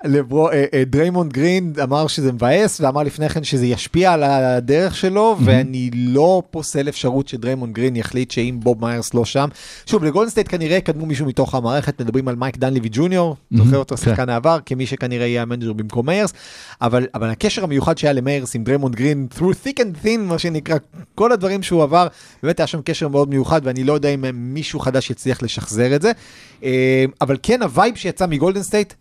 [0.03, 4.95] לברו, אה, אה, דריימונד גרין אמר שזה מבאס, ואמר לפני כן שזה ישפיע על הדרך
[4.95, 9.47] שלו, ואני לא פוסל אפשרות שדריימונד גרין יחליט שאם בוב מיירס לא שם.
[9.85, 13.97] שוב, לגולדן סטייט כנראה יקדמו מישהו מתוך המערכת, מדברים על מייק דנליבי ג'וניור, זוכר אותו
[13.97, 14.03] כן.
[14.03, 16.33] שחקן העבר, כמי שכנראה יהיה ה manager במקום מיירס,
[16.81, 20.75] אבל, אבל הקשר המיוחד שהיה למיירס עם דריימונד גרין, through thick and thin, מה שנקרא,
[21.15, 22.07] כל הדברים שהוא עבר,
[22.43, 26.01] באמת היה שם קשר מאוד מיוחד, ואני לא יודע אם מישהו חדש יצליח לשחזר את
[26.01, 26.11] זה.
[26.63, 28.93] אה, אבל כן, ה vibe שיצא מגולדן סטייט,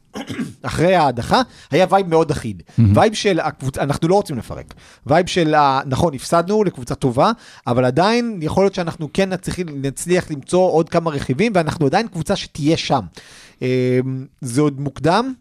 [0.63, 2.63] אחרי ההדחה, היה vibe מאוד אחיד.
[2.95, 4.75] vibe של הקבוצה, אנחנו לא רוצים לפרק.
[5.07, 7.33] vibe של, ה- נכון, הפסדנו לקבוצה טובה,
[7.67, 12.37] אבל עדיין יכול להיות שאנחנו כן נצליח, נצליח למצוא עוד כמה רכיבים, ואנחנו עדיין קבוצה
[12.37, 13.01] שתהיה שם.
[13.63, 13.99] אה,
[14.41, 15.33] זה עוד מוקדם,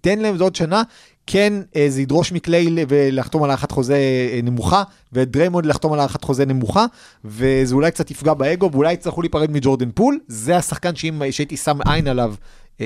[0.00, 0.82] תן להם עוד שנה.
[1.26, 2.66] כן, אה, זה ידרוש מקליי
[3.12, 3.94] לחתום על הארכת חוזה
[4.32, 6.86] אה, נמוכה, ואת דריימונד לחתום על הארכת חוזה נמוכה,
[7.24, 10.18] וזה אולי קצת יפגע באגו, ואולי יצטרכו להיפרד מג'ורדן פול.
[10.28, 10.92] זה השחקן
[11.30, 12.34] שהייתי שם עין עליו,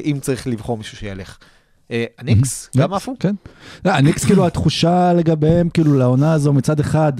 [0.00, 1.38] אם צריך לבחור מישהו שילך.
[1.90, 3.14] אה, הניקס, גם עפו?
[3.20, 3.34] כן.
[3.84, 7.12] לא, הניקס כאילו התחושה לגביהם, כאילו לעונה הזו מצד אחד,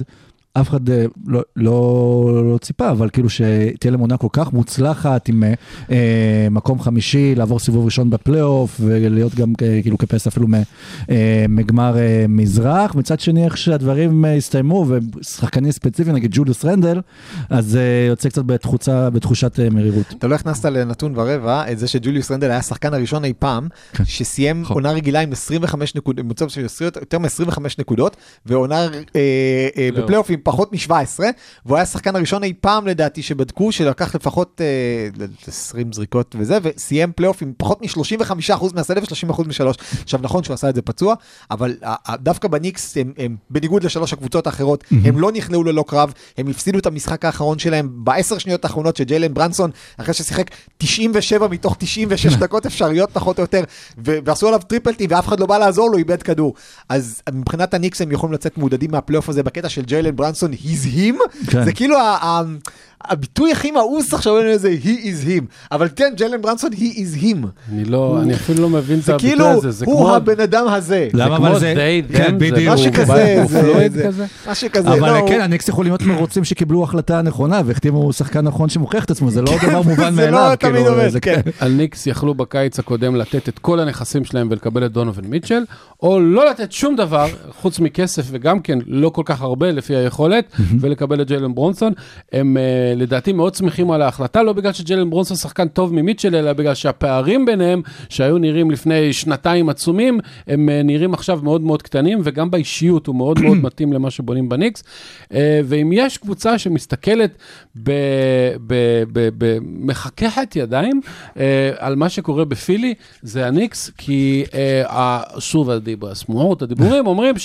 [0.61, 5.29] אף אחד אה, לא, לא, לא ציפה, אבל כאילו שתהיה להם עונה כל כך מוצלחת
[5.29, 5.53] עם אה,
[5.91, 10.53] אה, מקום חמישי, לעבור סיבוב ראשון בפלייאוף ולהיות גם אה, כאילו כפס אפילו מ-
[11.09, 12.95] אה, מגמר אה, מזרח.
[12.95, 14.85] מצד שני, איך שהדברים אה, הסתיימו,
[15.19, 17.01] ושחקנים ספציפיים, נגיד ג'וליוס רנדל,
[17.49, 20.05] אז אה, יוצא קצת בתחוצה, בתחושת אה, מרירות.
[20.17, 24.05] אתה לא הכנסת לנתון ורבע את זה שג'וליוס רנדל היה השחקן הראשון אי פעם, כן.
[24.05, 24.75] שסיים נכון.
[24.75, 26.65] עונה רגילה עם 25 נקודות, עם מצב של
[27.01, 29.19] יותר מ-25 נקודות, ועונה אה,
[29.77, 29.89] אה.
[29.97, 31.19] בפלייאוף עם פחות מ-17,
[31.65, 37.11] והוא היה השחקן הראשון אי פעם לדעתי שבדקו, שלקח לפחות אה, 20 זריקות וזה, וסיים
[37.15, 39.75] פלייאוף עם פחות מ-35% מהשדה ו-30% משלוש.
[40.03, 41.15] עכשיו נכון שהוא עשה את זה פצוע,
[41.51, 45.83] אבל ה- ה- דווקא בניקס, הם, הם בניגוד לשלוש הקבוצות האחרות, הם לא נכנעו ללא
[45.87, 51.47] קרב, הם הפסידו את המשחק האחרון שלהם בעשר שניות האחרונות שג'יילן ברנסון, אחרי ששיחק 97
[51.47, 53.63] מתוך 96 דקות אפשריות פחות או יותר,
[54.05, 56.53] ו- ועשו עליו triple team ואף אחד לא בא לעזור לו, איבד כדור.
[56.89, 61.15] אז מבחינת הניקס הם יכולים לצאת מעודדים מהפלייאוף הזה בקטע של ג'יילן ברנסון, he's him,
[61.51, 61.65] כן.
[61.65, 62.41] זה כאילו ה- ה-
[63.03, 67.47] הביטוי הכי מאוס עכשיו זה he is him, אבל כן, ג'יילן ברנסון he is him.
[67.71, 70.15] אני לא, אני אפילו לא מבין את זה הביטוי כאילו, הזה, זה הוא כמו...
[70.15, 71.07] הבן אדם הזה.
[71.13, 71.73] למה אבל זה...
[72.13, 72.73] כן, זה בדיוק.
[72.73, 73.49] משהו הוא כזה, הוא
[73.89, 74.25] זה- כזה?
[74.51, 78.69] משהו כזה, אבל לא, כן, הניקס יכולים להיות מרוצים שקיבלו החלטה נכונה והחתימו שחקן נכון
[78.69, 80.55] שמוכיח את עצמו, זה לא דבר מובן זה לא מאליו.
[80.59, 81.41] תמיד כאילו, עובד, זה כן.
[81.59, 85.63] על ניקס יכלו בקיץ הקודם לתת את כל הנכסים שלהם ולקבל את דונובל מיטשל,
[86.03, 87.27] או לא לתת שום דבר,
[87.61, 91.93] חוץ מכסף וגם כן לא כל כך הרבה לפי היכולת, ולקבל את ג'יילן ברונסון.
[92.33, 96.53] הם אה, לדעתי מאוד שמחים על ההחלטה, לא בגלל שג'יילן ברונסון שחקן טוב ממיטשל, אלא
[96.53, 102.19] בגלל שהפערים ביניהם, שהיו נראים לפני שנתיים עצומים, הם אה, נראים עכשיו מאוד מאוד קטנים,
[102.23, 104.83] וגם באישיות הוא מאוד מאוד מתאים למה שבונים בניקס.
[105.33, 107.37] אה, ואם יש קבוצה שמסתכלת
[109.35, 111.01] במחככת ידיים
[111.37, 114.43] אה, על מה שקורה בפילי, זה הניקס, כי
[115.39, 117.35] שוב הדיבור, השמועות, הדיבורים אומרים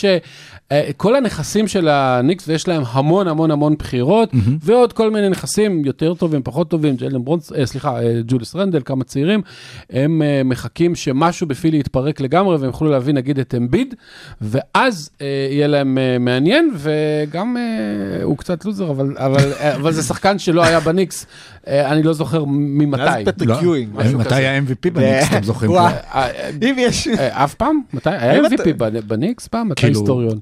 [0.72, 4.30] שכל הנכסים של הניקס, ויש להם המון המון המון בחירות,
[4.62, 8.80] ועוד כל מיני נכסים יותר טובים, פחות טובים, ג'לן ברונס, אה, סליחה, אה, ג'וליס רנדל,
[8.84, 9.42] כמה צעירים,
[9.90, 13.94] הם אה, מחכים שמשהו בפילי יתפרק לגמרי, והם יוכלו להביא נגיד את אמביד,
[14.40, 19.92] ואז אה, יהיה להם אה, מעניין, וגם אה, הוא קצת לוזר, אבל, אבל, אה, אבל
[19.92, 21.26] זה שחקן שלא היה בניקס,
[21.68, 23.02] אה, אני לא זוכר ממתי.
[23.02, 23.56] מאז פטריק לא,
[23.92, 24.36] משהו מתי כזה.
[24.36, 25.70] היה MVP בניקס, אתם זוכרים?
[25.72, 27.08] אה, אה, אם יש...
[27.08, 27.80] אה, אף פעם?
[27.92, 28.10] מתי?
[28.10, 28.72] היה MVP
[29.06, 29.68] בניקס פעם?
[29.68, 30.38] מתי כאילו- היסטוריון?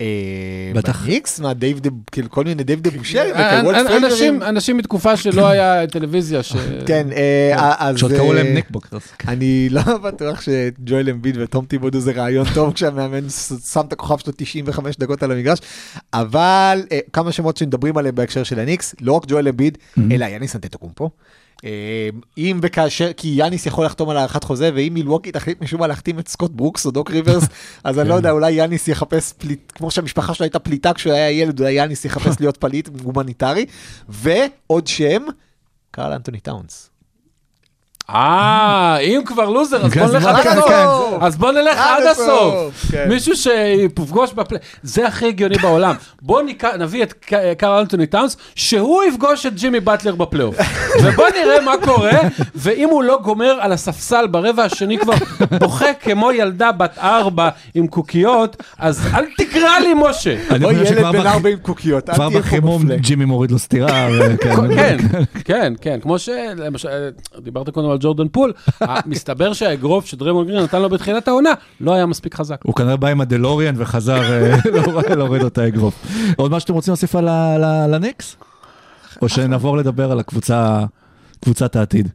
[0.00, 0.06] אה,
[0.74, 1.04] בטח.
[1.04, 1.40] בניקס?
[1.40, 3.32] מה, דייב דה, כאילו כל מיני דייב דה בושרי?
[3.32, 6.52] אנ- אנ- אנשים- אנשים מתקופה שלא היה טלוויזיה, ש...
[6.88, 7.98] כן, אה, אז...
[7.98, 9.02] שעוד קראו אה, להם ניקבוקרס.
[9.28, 13.28] אני לא בטוח שג'ואל אמביד וטום טיבודו זה רעיון טוב כשהמאמן
[13.72, 15.58] שם את הכוכב שלו 95 דקות על המגרש,
[16.12, 19.78] אבל אה, כמה שמות שמדברים עליהם בהקשר של הניקס, לא רק ג'ואל אמביד,
[20.12, 21.10] אלא יאניס אנטטוקומפו.
[21.64, 22.08] אה,
[22.38, 26.18] אם וכאשר, כי יאניס יכול לחתום על הארכת חוזה, ואם מילווקי תחליט משום מה להחתים
[26.18, 27.44] את סקוט ברוקס או דוק ריברס,
[27.84, 31.30] אז אני לא יודע, אולי יאניס יחפש פליט, כמו שהמשפחה שלו הייתה פליטה כשהוא היה
[31.30, 33.66] ילד, אולי יאניס יחפש להיות פליט הומניטרי,
[34.08, 35.22] ועוד שם,
[35.90, 36.89] קרל אנטוני טאונס.
[38.14, 40.68] אה, אם כבר לוזר, אז כן, בוא נלך עד הסוף.
[40.68, 41.26] כן.
[41.26, 42.86] אז בוא נלך עד הסוף.
[42.90, 43.08] כן.
[43.08, 44.66] מישהו שיפגוש בפלייאוף.
[44.82, 45.94] זה הכי הגיוני בעולם.
[46.22, 46.42] בוא
[46.78, 47.12] נביא את
[47.58, 50.56] קארל אנטוני טאונס, שהוא יפגוש את ג'ימי באטלר בפלייאוף.
[51.02, 52.18] ובוא נראה מה קורה,
[52.54, 55.12] ואם הוא לא גומר על הספסל ברבע השני כבר
[55.58, 60.36] בוכה כמו ילדה בת ארבע עם קוקיות, אז אל תקרא לי משה.
[60.50, 62.96] אני או ילד בן ארבע עם קוקיות, או כבר יהיה פה בחימום מפלה.
[62.96, 64.08] ג'ימי מוריד לו סטירה.
[64.74, 64.96] כן,
[65.44, 66.88] כן, כן, כמו שלמשל,
[67.38, 68.52] דיברת קודם על ג'ורדן פול,
[69.06, 72.56] מסתבר שהאגרוף שדריימונד גרין נתן לו בתחילת העונה, לא היה מספיק חזק.
[72.64, 76.06] הוא כנראה בא עם הדלוריאן וחזר אה, להוריד- להוריד אותה אגרוף.
[76.36, 78.36] עוד מה שאתם רוצים להוסיף על ה- ל- לניקס?
[79.22, 80.84] או שנעבור לדבר על הקבוצה,
[81.44, 82.08] קבוצת העתיד.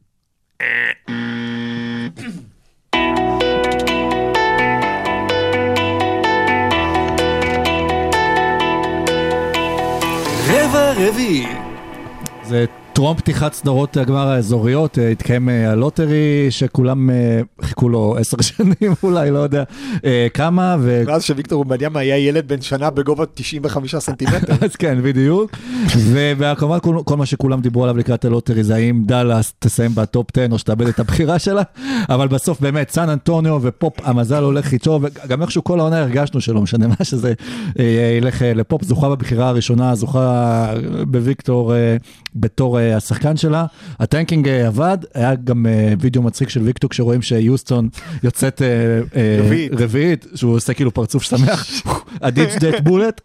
[10.49, 11.45] רבע רביעי.
[12.43, 12.65] זה
[12.95, 18.93] טרום פתיחת סדרות הגמר האזוריות, אה, התקיים אה, הלוטרי שכולם אה, חיכו לו עשר שנים
[19.03, 19.63] אולי, לא יודע
[20.33, 21.03] כמה, ו...
[21.07, 24.53] מאז שוויקטור וומבניאמה היה ילד בן שנה בגובה 95 סנטימטר.
[24.65, 25.51] אז כן, בדיוק.
[26.37, 30.47] וכמובן כל, כל מה שכולם דיברו עליו לקראת הלוטרי זה האם דאלאס תסיים בטופ 10
[30.51, 31.61] או שתאבד את הבחירה שלה,
[32.09, 36.61] אבל בסוף באמת סן אנטוניו ופופ המזל הולך איתו, וגם איכשהו כל העונה הרגשנו שלא
[36.61, 37.33] משנה מה זה
[38.17, 40.73] ילך לפופ, זוכה בבחירה הראשונה, זוכה
[41.07, 41.73] בוויקטור
[42.35, 43.65] בתור השחקן שלה.
[43.99, 47.89] הטנקינג אה, עבד, היה גם אה, וידאו מצחיק של ויקטור כשרואים שיוסטון
[48.23, 48.67] יוצאת אה,
[49.71, 50.25] רביעית.
[50.35, 51.67] שהוא עושה כאילו פרצוף שמח,
[52.21, 53.21] הדיץ' דט בולט.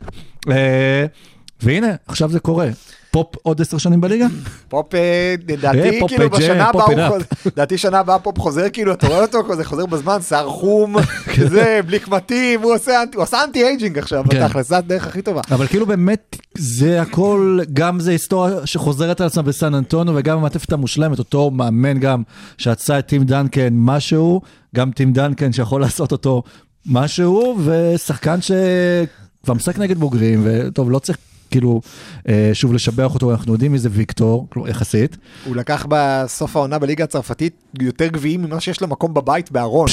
[1.63, 2.69] והנה, עכשיו זה קורה.
[3.11, 4.27] פופ עוד עשר שנים בליגה?
[4.69, 8.67] פופ, אה, לדעתי, אה, כאילו ג'ם, בשנה הבאה, הוא חוזר- לדעתי שנה הבאה פופ חוזר,
[8.73, 10.97] כאילו, אתה רואה אותו, כזה חוזר בזמן, שיער חום,
[11.37, 14.45] כזה, בלי קמטים, הוא עושה אנטי- הוא עשה אנטי אייג'ינג עכשיו, כן.
[14.45, 15.41] בתכלס, זו הדרך הכי טובה.
[15.51, 20.73] אבל כאילו באמת זה הכל, גם זה היסטוריה שחוזרת על עצמה בסן אנטוניו וגם המעטפת
[20.73, 22.23] המושלמת, אותו מאמן גם
[22.59, 24.41] שעשה את טים דנקן משהו,
[24.77, 26.43] גם טים דנקן שיכול לעשות אותו
[26.87, 31.19] משהו, ושחקן שכבר משחק נגד בוגרים, וטוב, לא צריך
[31.51, 31.81] כאילו
[32.29, 35.17] אה, שוב לשבח אותו, אנחנו יודעים מי זה ויקטור, כלומר, יחסית.
[35.45, 39.89] הוא לקח בסוף העונה בליגה הצרפתית יותר גביעים ממה שיש לו מקום בבית בארון.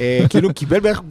[0.00, 1.02] אה, כאילו קיבל בערך,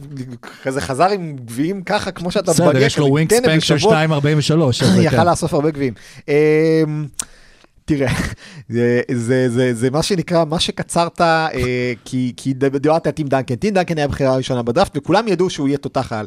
[0.62, 3.60] כזה חזר עם גביעים ככה, כמו שאתה בסדר, מבגר, יש לו כזה, ווינג טנא ספנק
[3.60, 4.04] של בשבוע.
[4.04, 4.84] 2.43.
[4.84, 5.26] אז זה יכל כן.
[5.26, 5.94] לאסוף הרבה גביעים.
[6.28, 6.34] אמ,
[7.84, 8.12] תראה,
[8.68, 11.48] זה, זה, זה, זה מה שנקרא, מה שקצרת, אה,
[12.04, 13.54] כי, כי דיברת על טים דנקן.
[13.54, 16.26] טים דנקן היה הבחירה הראשונה בדראפט, וכולם ידעו שהוא יהיה תותח על.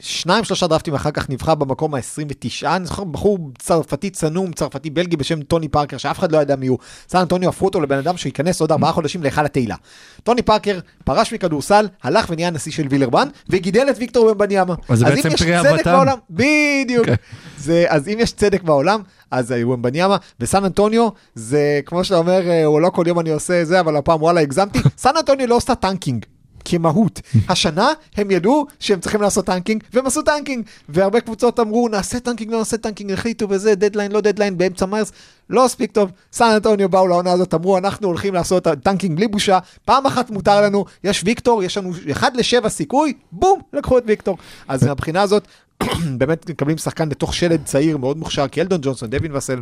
[0.00, 5.16] שניים, שלושה דראפטים אחר כך נבחר במקום ה-29, אני זוכר בחור צרפתי צנום, צרפתי בלגי
[5.16, 6.78] בשם טוני פארקר, שאף אחד לא ידע מי הוא.
[7.08, 9.76] סן אנטוניו הפכו אותו לבן אדם שייכנס עוד ארבעה חודשים להיכל התהילה.
[10.22, 14.74] טוני פארקר פרש מכדורסל, הלך ונהיה נשיא של וילרבן, וגידל את ויקטור וומבניאמה.
[14.88, 15.86] אז זה אם בעצם יש פה צדק.
[15.86, 17.06] בעולם, בדיוק.
[17.06, 17.14] כן.
[17.58, 22.64] זה, אז אם יש צדק בעולם, אז וומבניאמה וסן אנטוניו, זה כמו שאתה אומר, אה,
[22.64, 25.74] הוא לא כל יום אני עושה זה, אבל הפעם וואלה הגזמתי, סן אנטוניו לא עושה
[25.74, 26.24] טנקינג.
[26.64, 27.20] כמהות.
[27.48, 30.64] השנה הם ידעו שהם צריכים לעשות טנקינג, והם עשו טנקינג.
[30.88, 35.12] והרבה קבוצות אמרו, נעשה טנקינג, לא נעשה טנקינג, החליטו בזה, דדליין, לא דדליין, באמצע מרס.
[35.50, 36.10] לא הספיק טוב.
[36.32, 40.60] סן אנטוניו באו לעונה הזאת, אמרו, אנחנו הולכים לעשות טנקינג בלי בושה, פעם אחת מותר
[40.60, 44.38] לנו, יש ויקטור, יש לנו 1 ל-7 סיכוי, בום, לקחו את ויקטור.
[44.68, 45.48] אז מהבחינה הזאת,
[46.18, 49.60] באמת מקבלים שחקן לתוך שלד צעיר מאוד מוכשר, כי קלדון ג'ונסון, דווין ואסל.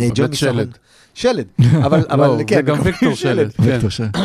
[0.00, 0.78] אה, ג'רמי שלד.
[1.16, 1.46] שלד,
[1.86, 3.50] אבל, אבל לא, כן, זה גם ויקטור שלד.
[3.52, 3.78] כן.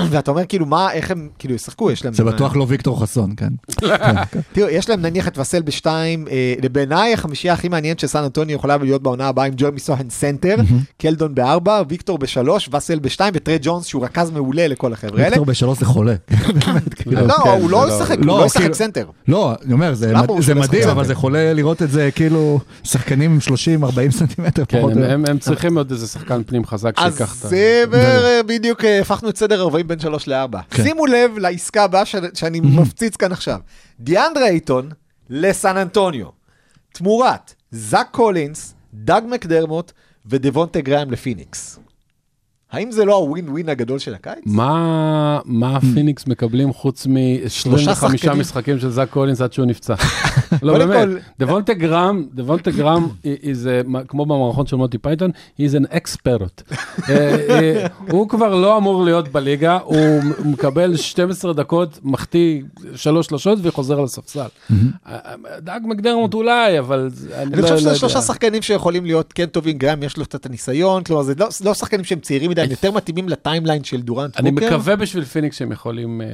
[0.09, 2.13] ואתה אומר כאילו מה, איך הם, כאילו ישחקו, יש להם...
[2.13, 3.49] זה בטוח לא ויקטור חסון, כן.
[4.53, 8.77] תראו, יש להם נניח את וסל בשתיים, אה, בעיניי החמישייה הכי מעניינת שסן אנטוני יכולה
[8.77, 10.55] להיות בעונה הבאה עם ג'רמי סוהן סנטר,
[10.97, 15.25] קלדון בארבע, ויקטור בשלוש, וסל בשתיים, וטרה ג'ונס שהוא רכז מעולה לכל החבר'ה האלה.
[15.25, 16.15] ויקטור בשלוש זה חולה.
[17.05, 19.05] לא, כן, הוא לא ישחק, הוא לא, ישחק סנטר.
[19.27, 20.13] לא, אני אומר, זה
[20.55, 20.89] מדהים?
[20.89, 23.39] אבל זה חולה לראות את זה כאילו שחקנים עם
[24.09, 24.93] 30-40 סנטימטר כן, פחות.
[24.95, 25.25] הם-
[25.61, 27.47] צריכים עוד איזה שחקן פנים חזק אז שיקח את ה...
[27.47, 30.57] זה בערך בדיוק אה, הפכנו את סדר 40 בין 3 ל-4.
[30.69, 30.83] כן.
[30.83, 33.59] שימו לב לעסקה הבאה שאני מפציץ כאן עכשיו.
[33.99, 34.89] דיאנדרה אייטון
[35.29, 36.27] לסן אנטוניו,
[36.91, 39.91] תמורת זאק קולינס, דאג מקדרמוט
[40.25, 41.79] ודבונטה גראהם לפיניקס.
[42.71, 44.43] האם זה לא הווין ווין הגדול של הקיץ?
[44.45, 47.07] מה, מה הפיניקס מקבלים חוץ
[47.47, 48.39] שלושה מ-25 שחקנים.
[48.39, 49.95] משחקים של זאק קולינס עד שהוא נפצע?
[50.61, 51.07] לא, באמת.
[51.39, 53.07] דבונטה גרם, דבונטה גרם,
[54.07, 56.61] כמו במערכון של מונטי פייתון, he's an expert.
[57.09, 57.15] אה,
[57.49, 59.97] אה, הוא כבר לא אמור להיות בליגה, הוא
[60.45, 62.61] מקבל 12 דקות, מחטיא
[62.95, 64.39] שלוש שלושות וחוזר לספסל.
[65.07, 65.17] אה,
[65.59, 67.99] דאג מקדרמוט אולי, אבל אני אני לא חושב לא שזה יודע.
[67.99, 71.73] שלושה שחקנים שיכולים להיות כן טובים, גם יש לו קצת הניסיון, כלומר זה לא- לא
[71.73, 74.51] שחקנים שהם צעירים מדי, הם יותר מתאימים ל timeline של דורנט אני.
[74.51, 76.27] מקווה בשביל פיניקס שהם יכולים אה,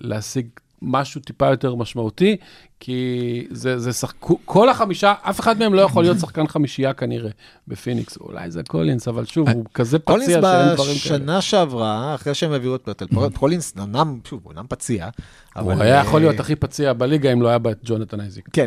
[0.00, 0.46] להשיג
[0.82, 2.36] משהו טיפה יותר משמעותי,
[2.80, 4.14] כי זה, זה שחק...
[4.44, 7.30] כל החמישה, אף אחד מהם לא יכול להיות שחקן חמישייה כנראה
[7.68, 8.16] בפיניקס.
[8.16, 11.18] אולי זה קולינס, אבל שוב, הוא כזה קולינס פציע שאין דברים כאלה.
[11.18, 15.08] בשנה שעברה, אחרי שהם העבירו את פרטל, קולינס אמנם, שוב, הוא אמנם פציע,
[15.56, 15.74] אבל...
[15.74, 18.48] הוא היה יכול אה, להיות הכי פציע בליגה אם לא היה בה את ג'ונתן אייזיק.
[18.52, 18.66] כן,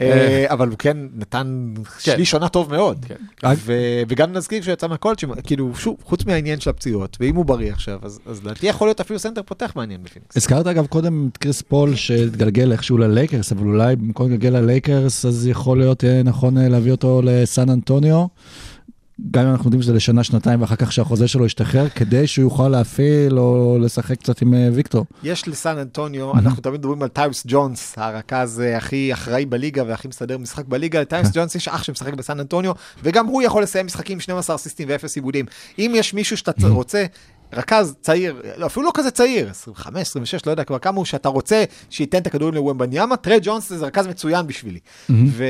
[0.00, 3.06] אה, אבל הוא כן נתן שליש עונה טוב מאוד.
[3.08, 3.50] כן.
[4.08, 7.98] וגם נזכיר שהוא יצא מהקולג' כאילו, שוב, חוץ מהעניין של הפציעות, ואם הוא בריא עכשיו,
[8.02, 10.36] אז אז לדעתי יכול להיות אפילו סנטר פותח מעניין בפיניקס.
[10.36, 15.46] הזכרת אגב קודם את קריס פול שהתגלגל איכשהו ללייקרס, אבל אולי במקום להתגלגל ללייקרס, אז
[15.46, 18.26] יכול להיות אה, נכון אה, להביא אותו לסן אנטוניו.
[19.30, 22.68] גם אם אנחנו יודעים שזה לשנה, שנתיים, ואחר כך שהחוזה שלו ישתחרר, כדי שהוא יוכל
[22.68, 25.04] להפעיל או לשחק קצת עם אה, ויקטור.
[25.22, 30.38] יש לסן אנטוניו, אנחנו תמיד מדברים על טייוס ג'ונס, הרכז הכי אחראי בליגה והכי מסדר
[30.38, 34.20] משחק בליגה, לטייוס ג'ונס יש אח שמשחק בסן אנטוניו, וגם הוא יכול לסיים משחקים עם
[34.20, 35.46] 12 אסיסטים ואפס איבודים.
[35.78, 37.04] אם יש מישהו שאתה רוצה...
[37.52, 41.28] רכז צעיר, לא, אפילו לא כזה צעיר, 25, 26, לא יודע כבר כמה הוא, שאתה
[41.28, 44.78] רוצה שייתן את הכדורים לוומבניאמה, טרה ג'ונס זה רכז מצוין בשבילי.
[45.26, 45.44] ו-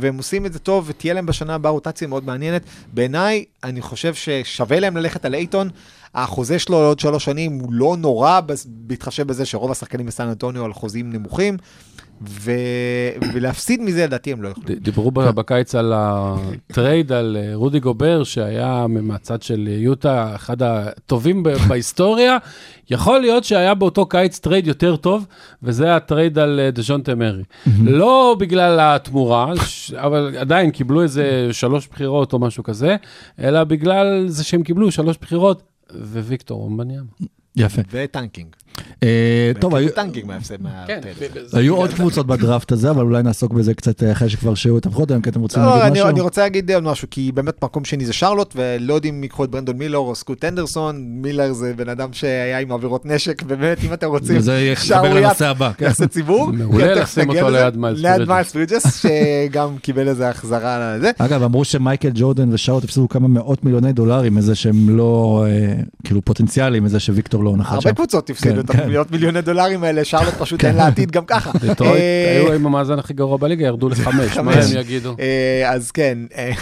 [0.00, 2.62] והם עושים את זה טוב, ותהיה להם בשנה הבאה רוטציה מאוד מעניינת.
[2.92, 5.70] בעיניי, אני חושב ששווה להם ללכת על אייטון.
[6.14, 10.72] החוזה שלו לעוד שלוש שנים הוא לא נורא, בהתחשב בזה שרוב השחקנים בסן אנטוניו על
[10.72, 11.56] חוזים נמוכים,
[12.28, 12.50] ו-
[13.34, 14.78] ולהפסיד מזה לדעתי הם לא יכולים.
[14.78, 21.48] דיברו בקיץ על הטרייד על אה, רודי גובר, שהיה מהצד של יוטה אחד הטובים ב-
[21.68, 22.36] בהיסטוריה.
[22.90, 25.26] יכול להיות שהיה באותו קיץ טרייד יותר טוב,
[25.62, 27.42] וזה הטרייד על אה, דז'ונטה מארי.
[27.82, 32.96] לא בגלל התמורה, ש- אבל עדיין קיבלו איזה שלוש בחירות או משהו כזה,
[33.40, 35.62] אלא בגלל זה שהם קיבלו שלוש בחירות,
[35.94, 37.08] וויקטור אומבניאמה.
[37.56, 37.82] יפה.
[37.90, 38.56] וטנקינג.
[39.02, 40.56] אה, טוב, היו- טנקינג מההפסד
[40.86, 41.00] כן.
[41.52, 44.86] היו עוד קבוצות בדראפט הזה, אבל אולי נעסוק בזה קצת אה, אחרי שכבר שהוא את
[44.86, 46.08] הפחות היום, כי אתם רוצים לא, להגיד אני, משהו?
[46.08, 49.44] אני רוצה להגיד עוד משהו, כי באמת מקום שני זה שרלוט, ולא יודעים אם ייקחו
[49.44, 51.04] את ברנדון מילר או סקוט אנדרסון.
[51.08, 55.24] מילר זה בן אדם שהיה עם עבירות נשק, ובאמת, אם אתם רוצים, וזה יחבר שערוריית
[55.24, 55.70] לנושא הבא.
[55.76, 55.86] כן.
[55.86, 56.50] יחסי ציבור.
[56.58, 57.50] מעולה כן, לשים אותו.
[57.50, 57.76] ליד
[58.28, 61.10] מיילס ברידג'ס, שגם קיבל איזה החזרה לזה.
[61.18, 66.22] אגב, אמרו שמייקל ג'ורדן ושאוט הפסידו כמה מאות מיליוני דולרים מזה שהם לא, אה, כאילו
[66.24, 67.88] פוטנציאליים מזה שוויקטור לא נחת שם.
[67.88, 68.88] הרבה קבוצות הפסידו כן, את כן.
[68.88, 71.50] המאות מיליוני דולרים האלה, שרלוט פשוט אין לה עתיד גם ככה.
[71.60, 74.52] דטרויט אה, היו עם המאזן הכי גרוע בליגה, ירדו לחמש, מה.
[74.52, 75.16] הם יגידו?
[75.20, 76.52] אה, אז כן, אה,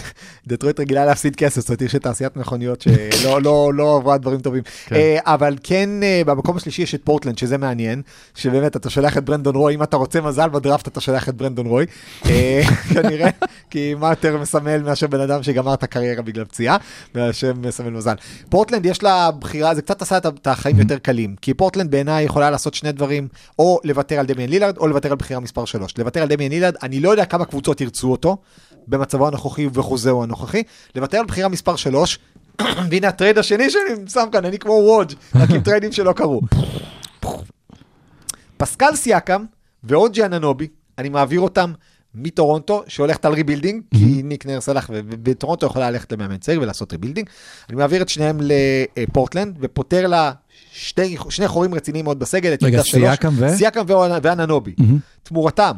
[0.46, 4.40] דטרויט רגילה להפסיד כסף, זאת אומרת, יש את תעשיית מכוניות שלא לא, לא עברה דברים
[4.40, 4.62] טובים.
[4.86, 4.96] כן.
[5.24, 5.90] אבל כן,
[6.26, 8.02] במקום השלישי יש את פורטלנד, שזה מעניין,
[8.34, 11.66] שבאמת אתה שולח את ברנדון רוי, אם אתה רוצה מזל בדראפט אתה שולח את ברנדון
[11.66, 11.86] רוי,
[12.26, 12.62] אה,
[12.94, 13.30] כנראה,
[13.70, 16.76] כי מה יותר מסמל מאשר בן אדם שגמר את הקריירה בגלל פציעה,
[17.14, 18.14] מאשר מסמל מזל.
[18.48, 22.50] פורטלנד יש לה בחירה, זה קצת עשה את החיים יותר קלים, כי פורטלנד בעיניי יכולה
[22.50, 23.28] לעשות שני דברים,
[23.58, 25.94] או לוותר על דמיאן לילארד, או לוותר על בחירה מספר 3.
[25.98, 28.36] לוותר על דמיאן לילארד, אני לא יודע כמה קבוצות ירצו אותו,
[28.88, 30.62] במצבו הנוכחי ובחוזהו הנוכחי,
[30.94, 32.18] לוותר על בחירה מספר 3,
[32.90, 36.40] והנה הטרייד השני שאני שם כאן, אני כמו וודג', רק עם טריידים שלא קרו.
[38.56, 39.44] פסקל סיאקם
[39.84, 40.68] ואוג'י אננובי,
[40.98, 41.72] אני מעביר אותם
[42.14, 44.90] מטורונטו, שהולכת על rebuilding, כי ניק נרס הלך,
[45.24, 47.28] וטורונטו יכולה ללכת למאמן צעיר ולעשות rebuilding.
[47.68, 50.32] אני מעביר את שניהם לפורטלנד, ופותר לה
[50.72, 52.52] שתי, שני חורים רציניים מאוד בסגל.
[52.54, 52.82] את רגע.
[52.82, 53.48] סיאקם ו?
[53.56, 54.74] סיאקם ואנ- ואננובי.
[54.78, 54.98] מהמם.
[55.22, 55.72] תמורתם,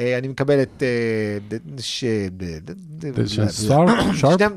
[0.00, 0.82] אה, אני מקבל את...
[0.82, 2.04] אה, ש-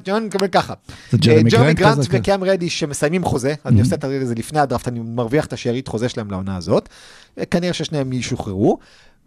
[0.07, 0.73] אני מקבל ככה.
[1.15, 2.17] ג'רמי אה, ג'רמי גרנט כן.
[2.19, 6.09] וקאם רדיש שמסיימים חוזה, אני עושה את זה לפני הדראפט, אני מרוויח את השארית חוזה
[6.09, 6.89] שלהם לעונה הזאת.
[7.37, 8.77] אה, כנראה ששניהם ישוחררו.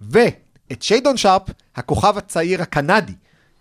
[0.00, 0.32] ואת
[0.82, 1.42] שיידון שרפ,
[1.76, 3.12] הכוכב הצעיר הקנדי,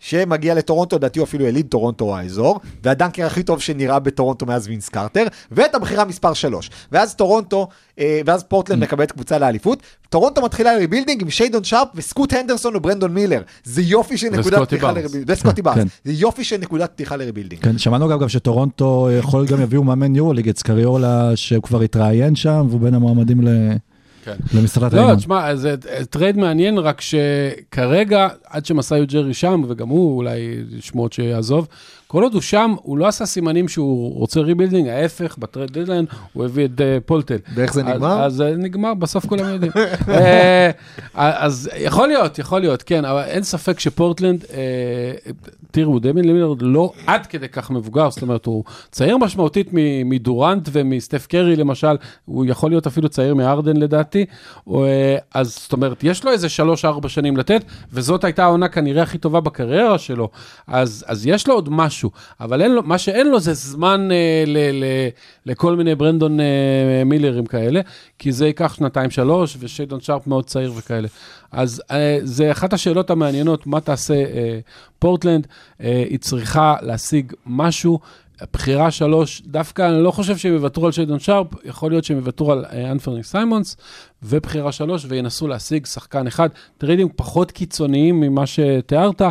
[0.04, 4.46] שמגיע לטורונטו, לדעתי הוא אפילו יליד טורונטו או האזור, וה dunker הכי טוב שנראה בטורונטו
[4.46, 6.70] מאז וינס קרטר, ואת הבחירה מספר 3.
[6.92, 7.68] ואז טורונטו,
[8.00, 9.80] אה, ואז פורטלנד מקבלת קבוצה לאליפות.
[10.10, 13.42] טורונטו מתחילה rebuilding עם שיידון שרפ וסקוט הנדרסון וברנדון מילר.
[13.64, 14.92] זה יופי של נקודת פתיחה.
[14.92, 15.26] ל rebuilding.
[15.28, 15.64] וסקוטי כן.
[15.64, 15.92] בארנס.
[16.04, 17.62] זה יופי של נקודת פתיחה ל rebuilding.
[17.64, 22.66] כן, שמענו גם, שטורונטו יכול גם יביאו מאמן יורוליג, את סקריולו, שהוא כבר התראיין שם,
[22.70, 23.50] והוא בין המועמדים ל...
[24.26, 24.36] כן.
[24.54, 25.16] למשרת לא, האימון.
[25.16, 25.76] תשמע, זה
[26.10, 30.40] טרייד מעניין, רק שכרגע, עד שמסאי יוג'ירי שם, וגם הוא אולי
[30.80, 31.68] שמועות שיעזוב,
[32.14, 36.06] כל עוד הוא שם, הוא לא עשה סימנים שהוא רוצה rebuilding, ההפך, ב trade deadline
[36.34, 37.38] הוא הביא את אה, פולטל.
[37.56, 38.24] ואיך זה נגמר?
[38.24, 39.72] אז אה, נגמר, בסוף כולם יודעים.
[40.10, 40.72] אה,
[41.14, 44.46] אז יכול להיות, יכול להיות, כן, אבל אין ספק שפורטלנד,
[45.72, 49.70] תראו, דמיאן לילארד לא עד כדי כך מבוגר, זאת אומרת, הוא צעיר משמעותית
[50.06, 51.96] מדורנט ומסטף קרי למשל,
[52.26, 54.26] הוא יכול להיות אפילו צעיר מארדן לדעתי,
[55.34, 59.40] אז זאת אומרת, יש לו איזה שלוש-ארבע שנים לתת, וזאת הייתה העונה כנראה הכי טובה
[59.40, 60.30] בקריירה שלו,
[60.68, 62.03] אז יש לו עוד משהו,
[62.40, 64.86] אבל אין לו, מה שאין לו זה זמן אה, ל, ל,
[65.46, 66.46] לכל מיני ברנדון אה,
[67.06, 67.82] מילרים כאלה,
[68.20, 71.08] כי זה ייקח שנתיים-שלוש, ושיידון שרפ מאוד צעיר וכאלה.
[71.52, 74.60] אז אה, זה אחת השאלות המעניינות, מה תעשה אה,
[75.00, 75.48] פורטלנד?
[75.82, 78.00] אה, היא צריכה להשיג משהו.
[78.54, 82.52] בחירה שלוש, דווקא אני לא חושב שהם יוותרו על שיידון שרפ, יכול להיות שהם יוותרו
[82.52, 83.78] על אה, אנפרני סיימונס,
[84.24, 86.50] ובחירה שלוש, וינסו להשיג שחקן אחד.
[86.78, 89.22] טריידים פחות קיצוניים ממה שתיארת,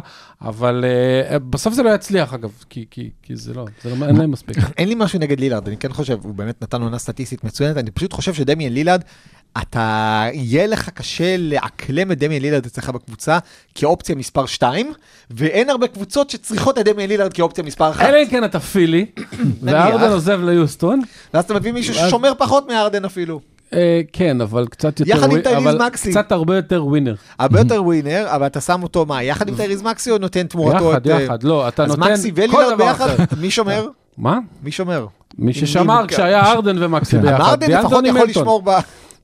[0.43, 0.85] אבל
[1.31, 4.31] אה, בסוף זה לא יצליח אגב, כי, כי, כי זה לא, זה לא, אין להם
[4.31, 4.57] מספיק.
[4.79, 7.91] אין לי משהו נגד לילארד, אני כן חושב, הוא באמת נתן עונה סטטיסטית מצוינת, אני
[7.91, 9.03] פשוט חושב שדמיאן לילארד,
[9.63, 13.39] אתה, יהיה לך קשה לאקלם את דמיאן לילארד אצלך בקבוצה
[13.75, 14.93] כאופציה מספר 2,
[15.31, 18.09] ואין הרבה קבוצות שצריכות את דמיאן לילארד כאופציה מספר 1.
[18.09, 19.07] אלא אם כן אתה פילי,
[19.63, 21.01] וארדן עוזב ליוסטון,
[21.35, 23.41] ואז אתה מביא מישהו ששומר פחות מארדן אפילו.
[23.75, 26.11] אה, כן, אבל קצת יותר, יחד עם טייריז מקסי.
[26.11, 27.15] קצת הרבה יותר ווינר.
[27.39, 30.91] הרבה יותר ווינר, אבל אתה שם אותו, מה, יחד עם טייריז מקסי או נותן תמורתו
[30.91, 31.13] יחד, את...
[31.13, 33.09] אה, יחד, לא, אתה אז נותן מקסי כל ולילארד ביחד.
[33.41, 33.87] מי שומר?
[34.19, 34.39] מה?
[34.63, 35.07] מי שומר?
[35.39, 37.41] מי ששמר כשהיה ארדן ומקסי ביחד.
[37.41, 38.29] ארדן לפחות יכול.
[38.29, 38.69] לשמור ב-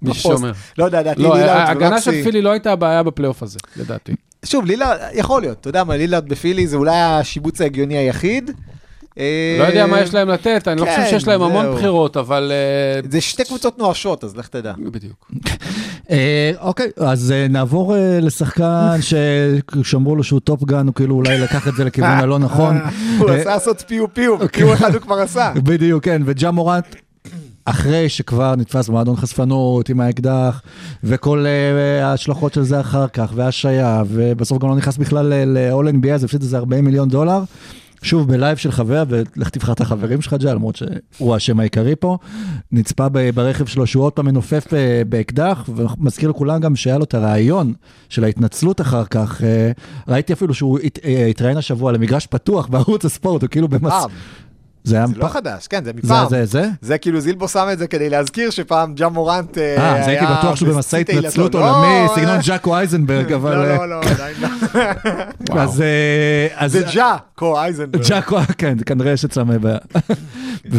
[0.03, 0.19] מי בפוסט.
[0.21, 0.53] ששומר.
[0.79, 2.25] לא יודע, לדעתי לא, לילארד ההגנה של ומקסי.
[2.25, 4.13] פילי לא הייתה הבעיה בפלייאוף הזה, לדעתי.
[4.45, 8.51] שוב, לילארד, יכול להיות, אתה יודע מה, לילארד בפילי זה אולי השיבוץ ההגיוני היחיד.
[9.19, 11.75] אה, לא יודע מה יש להם לתת, אני לא חושב כן, שיש להם המון.
[11.75, 12.53] בחירות, אבל...
[12.55, 14.73] אה, זה שתי קבוצות נואשות, אז לך תדע.
[14.79, 15.31] בדיוק.
[16.11, 21.75] אה, אוקיי, אז נעבור לשחקן שאמרו לו שהוא Top Gun, הוא כאילו אולי לקח את
[21.77, 22.79] זה לכיוון הלא נכון.
[23.19, 25.53] הוא עשה לעשות פיו פיו, פיו אחד הוא כבר עשה.
[25.65, 26.97] בדיוק, כן, וג'ה מורנט,
[27.65, 30.63] אחרי שכבר נתפס במועדון חשפנות עם האקדח,
[31.05, 31.47] וכל
[32.03, 36.43] ההשלכות של זה אחר כך, והשעיה, ובסוף גם לא נכנס בכלל ל-all NBA, אז הפסיד
[36.43, 37.41] איזה 40 מיליון דולר.
[38.03, 40.77] שוב, בלייב של חבר, ולך תבחר את החברים שלך, ג'ה, למרות
[41.17, 42.19] שהוא האשם העיקרי פה.
[42.73, 47.15] נצפה ברכב שלו שהוא עוד פעם מנופף ב- באקדח, ומזכיר לכולם גם שהיה לו את
[47.15, 47.73] הרעיון
[48.09, 49.43] של ההתנצלות אחר כך.
[49.43, 49.73] אה,
[50.09, 53.93] ראיתי אפילו שהוא אה, התראיין השבוע למגרש פתוח בערוץ הספורט, הוא כאילו במס...
[54.85, 56.29] זה היה זה לא חדש, כן, זה זה, מפעם.
[56.29, 56.69] זה, זה?
[56.81, 60.25] זה כאילו זילבו שם את זה כדי להזכיר שפעם ג'ה מורנט אה, אה, אז הייתי
[60.25, 61.59] היה בטוח שהוא במסע התנצלות תהילתו.
[61.77, 63.57] עולמי, לא, סגנון ג'אקו אייזנברג, אבל...
[63.57, 64.49] לא, לא, לא, עדיין לא.
[65.63, 65.81] אז...
[65.81, 68.03] אה, אז- זה ג'ה, קו אייזנברג.
[68.09, 69.79] ג'אקו, כן, כנראה יש אצלם בעיה.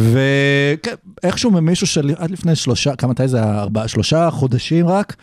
[1.24, 3.60] ואיכשהו ממישהו של עד לפני שלושה, כמה מתי זה היה?
[3.60, 5.16] ארבעה, שלושה חודשים רק,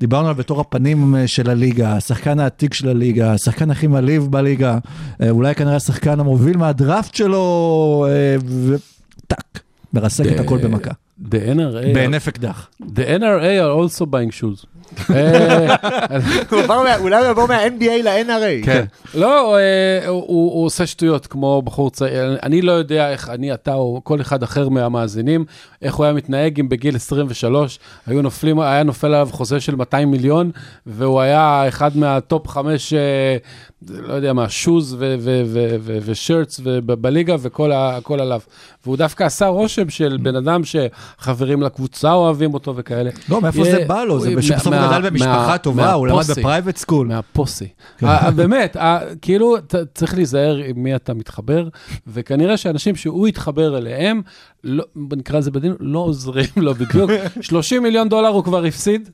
[0.00, 4.78] דיברנו עליו בתור הפנים אה, של הליגה, השחקן העתיק של הליגה, השחקן הכי מעליב בליגה,
[5.22, 8.36] אה, אולי כנראה השחקן המוביל מהדראפט שלו, אה,
[8.66, 9.60] וטאק,
[9.92, 10.92] מרסק את הכל במכה.
[11.20, 12.70] The NRA, בהינף אקדח.
[12.82, 14.66] the NRA are also buying shoes.
[15.10, 15.76] אה,
[17.00, 18.64] אולי הוא יעבור מה-NBA ל-NRA.
[18.64, 18.84] כן.
[19.14, 22.36] לא, אה, הוא, עושה שטויות כמו בחור צעיר.
[22.42, 25.44] אני לא יודע איך אני, אתה או כל אחד אחר מהמאזינים,
[25.82, 30.10] איך הוא היה מתנהג אם בגיל 23 היו נופלים, היה נופל עליו חוזה של 200
[30.10, 30.50] מיליון,
[30.86, 33.36] והוא היה אחד מה top חמש, אה,
[33.88, 34.96] לא יודע מה, shoes
[36.04, 37.72] ו shirts בליגה וכל
[38.10, 38.40] עליו.
[38.84, 40.64] והוא דווקא עשה רושם של בן אדם
[41.22, 43.10] שחברים לקבוצה אוהבים אותו וכאלה.
[43.28, 44.20] לא, מאיפה זה בא לו?
[44.20, 46.24] זה בסוף הוא גדל במשפחה טובה, הוא למד.
[46.38, 47.06] ב private school.
[47.06, 47.68] מהפוסי.
[48.04, 48.76] אה, באמת,
[49.22, 49.56] כאילו,
[49.94, 51.68] צריך להיזהר עם מי אתה מתחבר,
[52.06, 54.22] וכנראה שאנשים שהוא התחבר אליהם,
[54.64, 54.84] לא-
[55.16, 57.10] נקרא לזה בדין, לא עוזרים לו בדיוק.
[57.40, 59.08] 30 מיליון דולר הוא כבר הפסיד.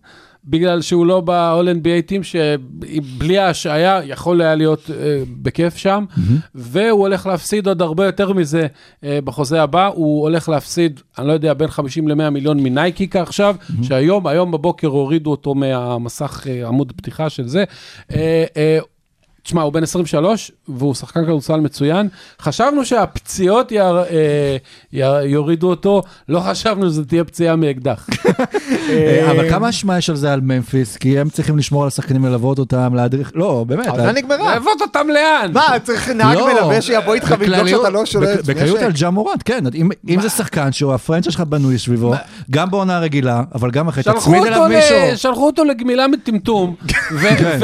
[0.44, 6.04] בגלל שהוא לא ב-all NBA טים שבלי ההשעיה יכול היה להיות אה, בכיף שם,
[6.54, 8.66] והוא הולך להפסיד עוד הרבה יותר מזה
[9.04, 13.56] אה, בחוזה הבא, הוא הולך להפסיד, אני לא יודע, בין 50 ל-100 מיליון מנייקי עכשיו,
[13.82, 17.64] שהיום, היום בבוקר הורידו אותו מהמסך אה, עמוד פתיחה של זה.
[18.14, 18.78] אה, אה,
[19.44, 22.08] תשמע, הוא בן 23, והוא שחקן כדורסל מצוין.
[22.42, 24.56] חשבנו שהפציעות יר, אה,
[24.92, 28.08] י, יורידו אותו, לא חשבנו שזו תהיה פציעה מאקדח.
[28.90, 30.96] אה, אבל כמה אשמה יש על זה על ממפיס?
[30.96, 33.86] כי הם צריכים לשמור על השחקנים, ללוות אותם, להדריך, לא, באמת.
[33.86, 34.54] העונה נגמרה.
[34.54, 35.50] להבות אותם לאן?
[35.52, 38.38] מה, צריך נהג לא, מלווה שיבוא איתך ויבדוק שאתה לא שולט.
[38.38, 39.64] בק- בקלות על ג'ה מורנט, כן.
[39.74, 42.14] אם- אם זה שחקן שהוא הפרנצ' שלך בנוי סביבו,
[42.50, 44.96] גם בעונה רגילה, אבל גם אחרי, תצמיד אליו מישהו.
[45.16, 46.74] שלחו אותו לגמילה מטמטום,
[47.38, 47.58] כן.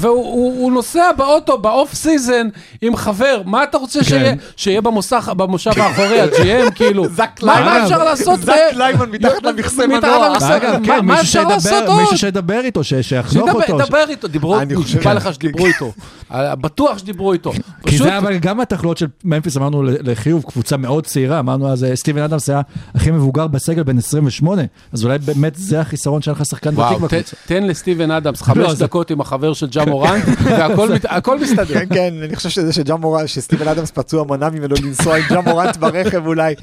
[0.00, 2.48] והוא הוא- הוא נוסע באוטו ב off season
[2.82, 4.34] עם חבר, מה אתה רוצה שיהיה?
[4.56, 7.08] שיהיה במוסך, במושב האחורי, ה-GM, כאילו?
[7.08, 7.82] זק מה- מה קליימן.
[7.84, 8.40] אפשר לעשות?
[8.40, 10.28] זק קליימן מתחת למכסה מנוע.
[10.28, 10.56] למכסה.
[10.56, 12.00] אגב, מה- כן, אפשר לעשות עוד?
[12.00, 13.60] מישהו שידבר איתו, ש- שיחנוך אותו.
[13.66, 15.92] שידבר דבר איתו, דיברו, אני חושב- נשבע לך שדיברו איתו.
[16.34, 17.52] בטוח שדיברו איתו.
[17.86, 21.96] כי זה אבל גם התחלואות של ממפיס, אמרנו לחיוב, קבוצה מאוד צעירה, אמרנו אז אה,
[21.96, 22.60] סטיבן אדמס היה
[22.94, 27.16] הכי מבוגר בסגל בן 28, אז אולי באמת זה החיסרון שהיה לך שחקן ותיק בקבוצה.
[27.46, 31.74] תן לסטיבן אדמס חמש לא, דקות עם החבר של ג'ה מורנט, והכל מת- הכל מסתדר.
[31.74, 35.40] כן, כן, אני חושב שזה שג'ה מורנט, שסטיבן אדמס פצוע מנע ממנו לנסוע עם ג'ה
[35.40, 36.54] מורנט ברכב אולי.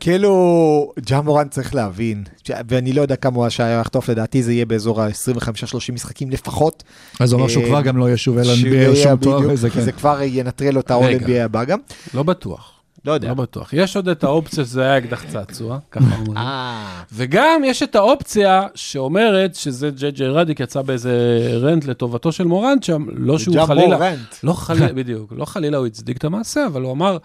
[0.00, 2.24] כאילו, ג'ה מורנט צריך להבין,
[2.68, 6.82] ואני לא יודע כמה הוא היה יחטוף, לדעתי זה יהיה באזור ה-25-30 משחקים לפחות.
[7.20, 9.16] אז זה אומר שהוא אה, כבר גם לא יהיה שוב שהוא LNB או יהיה שום
[9.16, 9.80] תואר וזה כן.
[9.80, 11.26] זה כבר ינטרל אותה רגע.
[11.26, 11.78] ה-NBA הבא גם.
[12.14, 12.71] לא בטוח.
[13.04, 13.28] לא יודע.
[13.28, 13.72] לא בטוח.
[13.72, 16.36] יש עוד את האופציה שזה היה אקדח צעצוע, ככה אומרים.
[16.36, 22.44] אה, וגם יש את האופציה שאומרת שזה ג'יי ג'יי רדיק יצא באיזה רנט לטובתו של
[22.44, 24.34] מורנט שם, לא שהוא חלילה, מורנט.
[24.42, 27.18] לא חלילה, בדיוק, לא חלילה הוא הצדיק את המעשה, אבל הוא אמר,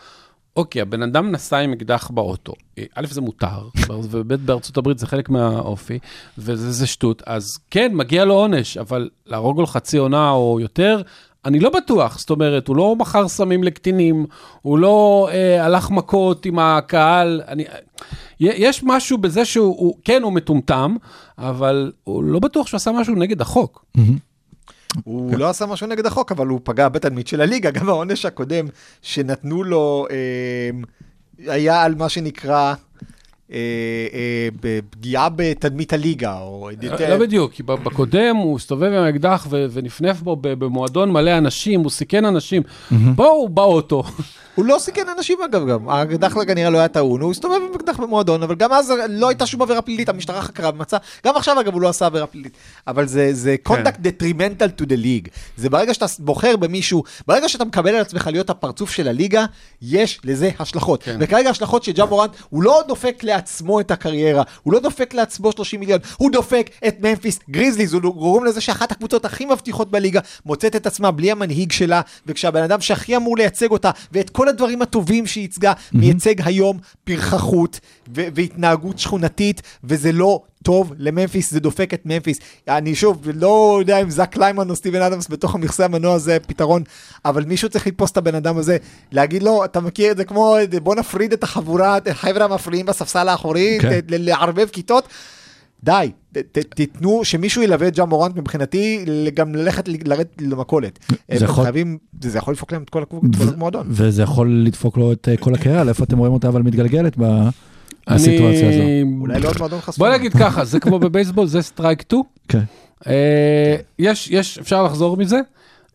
[0.56, 2.54] אוקיי, הבן אדם נסע עם אקדח באוטו.
[2.96, 6.00] א', זה מותר, וב', בארצות הברית זה חלק מהאופי,
[6.38, 11.02] וזה זה שטות, אז כן, מגיע לו עונש, אבל להרוג לו חצי עונה או יותר,
[11.46, 14.26] אני לא בטוח, זאת אומרת, הוא לא מכר סמים לקטינים,
[14.62, 17.66] הוא לא אה, הלך מכות עם הקהל, אני...
[18.40, 20.96] יש משהו בזה שהוא, הוא, כן, הוא מטומטם,
[21.38, 23.86] אבל הוא לא בטוח שהוא עשה משהו נגד החוק.
[25.04, 27.72] הוא לא עשה משהו נגד החוק, אבל הוא פגע בתדמית של הליגה.
[27.72, 28.66] גם העונש הקודם
[29.02, 30.70] שנתנו לו אה,
[31.54, 33.07] היה על מה שנקרא אה, אה,
[34.92, 36.70] פגיעה בתדמית הליגה, או...
[37.10, 42.26] לא בדיוק, כי בקודם הוא הסתובב עם האקדח ונפנף בו במועדון מלא אנשים, הוא סיכן
[42.26, 42.64] אנשים.
[43.16, 44.04] פה הוא באוטו.
[44.56, 47.98] הוא לא סיכן אנשים אגב גם, האקדח כנראה לא היה טעון, הוא הסתובב עם אקדח
[48.00, 51.74] במועדון, אבל גם אז לא הייתה שום עבירה פלילית, המשטרה חקרה ומצאה, גם עכשיו אגב
[51.74, 55.94] הוא לא עשה עבירה פלילית, אבל זה, זה conduct detrimental to the league, זה ברגע
[55.94, 59.46] שאתה בוחר במישהו, ברגע שאתה מקבל על עצמך להיות הפרצוף של הליגה,
[59.82, 61.18] יש לזה השלכות, כן.
[61.20, 65.52] וכרגע השלכות של ג'ה מורנט, הוא לא דופק לעצמו את הקריירה, הוא לא דופק לעצמו
[65.52, 70.20] 30 מיליון, הוא דופק את ממפיס גריזליז, הוא גורם לזה שאחת הקבוצות הכי מבטיחות בליגה,
[70.46, 74.82] מוצאת את עצמה בלי המנהיג שלה, וכשהבן אדם שהכי אמור לייצג אותה, ואת כל הדברים
[74.82, 77.80] הטובים שהיא ייצגה, מייצג היום פרחחות
[78.16, 82.40] ו- והתנהגות שכונתית, וזה לא טוב לממפיס, זה דופק את ממפיס.
[82.68, 86.84] אני שוב, לא יודע אם זק קליימן או סטיבן אדמס בתוך המכסה המנוע זה פתרון,
[87.26, 88.78] אבל מישהו צריך לתפוס את הבן אדם הזה,
[89.12, 93.28] להגיד לו, אתה מכיר את זה כמו, בוא נפריד את החבורה, את החבר'ה המפריעים בספסל
[93.28, 94.00] האחורי, כן.
[94.00, 95.08] ת- ל- לערבב כיתות.
[95.84, 101.00] די, ת- תיתנו, שמישהו ילווה את ג'ה מורנט מבחינתי, גם ללכת לרדת למכולת.
[101.30, 103.04] הם יכול- חייבים, זה זה יכול לדפוק להם את כל
[103.56, 103.88] המועדון.
[103.90, 107.48] וזה יכול לדפוק לו את אה, כל הקריירה, לאיפה אתם רואים אותה אבל מתגלגלת ב-
[108.14, 108.82] בסיטואציה הזו.
[109.22, 109.98] אולי לא עוד מועדון חשוף.
[109.98, 112.24] בוא נגיד ככה, זה כמו בבייסבול, זה סטרייק 2.
[112.48, 112.64] כן.
[113.08, 115.40] אה, יש, יש, אפשר לחזור מזה,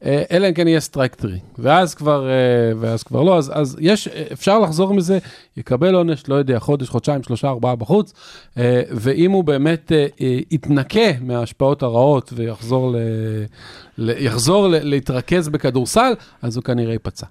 [0.05, 2.33] אה, אלא אם כן יהיה סטרייק 3, ואז כבר, אה,
[2.81, 5.19] ואז כבר לא, אז, אז יש, אפשר לחזור מזה,
[5.57, 8.13] יקבל עונש, לא יודע, חודש, חודשיים, שלושה, ארבעה בחוץ,
[8.91, 9.93] ואם הוא באמת
[10.51, 12.97] יתנקה מההשפעות הרעות ויחזור ל,
[13.99, 17.27] ל, יחזור ל, להתרכז בכדורסל, אז הוא כנראה ייפצע.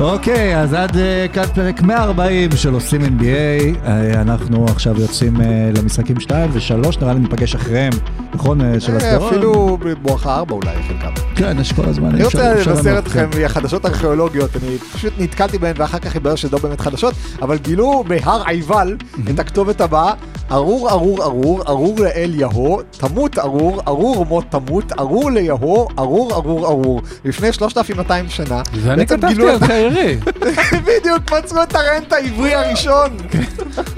[0.00, 3.86] אוקיי, אז עד אה, כאן פרק 140 של עושים NBA.
[3.86, 7.92] אה, אנחנו עכשיו יוצאים אה, למשחקים 2 ו-3, נראה לי ניפגש אחריהם,
[8.34, 8.60] נכון?
[8.60, 9.32] אה, של הסדרות.
[9.32, 11.12] אפילו בואכה ארבע אולי, חלקם.
[11.34, 12.08] כן, יש כל הזמן.
[12.08, 13.48] אני רוצה לבשר אתכם כן.
[13.48, 18.04] חדשות ארכיאולוגיות, אני פשוט נתקלתי בהן ואחר כך התברר שזה לא באמת חדשות, אבל גילו
[18.08, 18.96] בהר עיבל
[19.30, 20.12] את הכתובת הבאה,
[20.52, 26.66] ארור ארור ארור, ארור לאל יהו, תמות ארור, ארור מות תמות, ארור ליהו, ארור ארור
[26.66, 27.02] ארור.
[27.24, 28.62] לפני 3,200 שנה.
[28.82, 30.16] זה אני כתבתי על את- קיירי,
[30.86, 33.16] בדיוק, מצאו את הרנט העברי הראשון.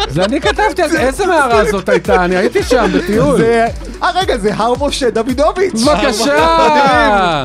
[0.09, 3.37] זה אני כתבתי על זה, איזה מערה זאת הייתה, אני הייתי שם בטיול.
[3.37, 3.67] זה,
[4.03, 5.83] אה רגע, זה הר משה דוידוביץ'.
[5.83, 7.45] בבקשה!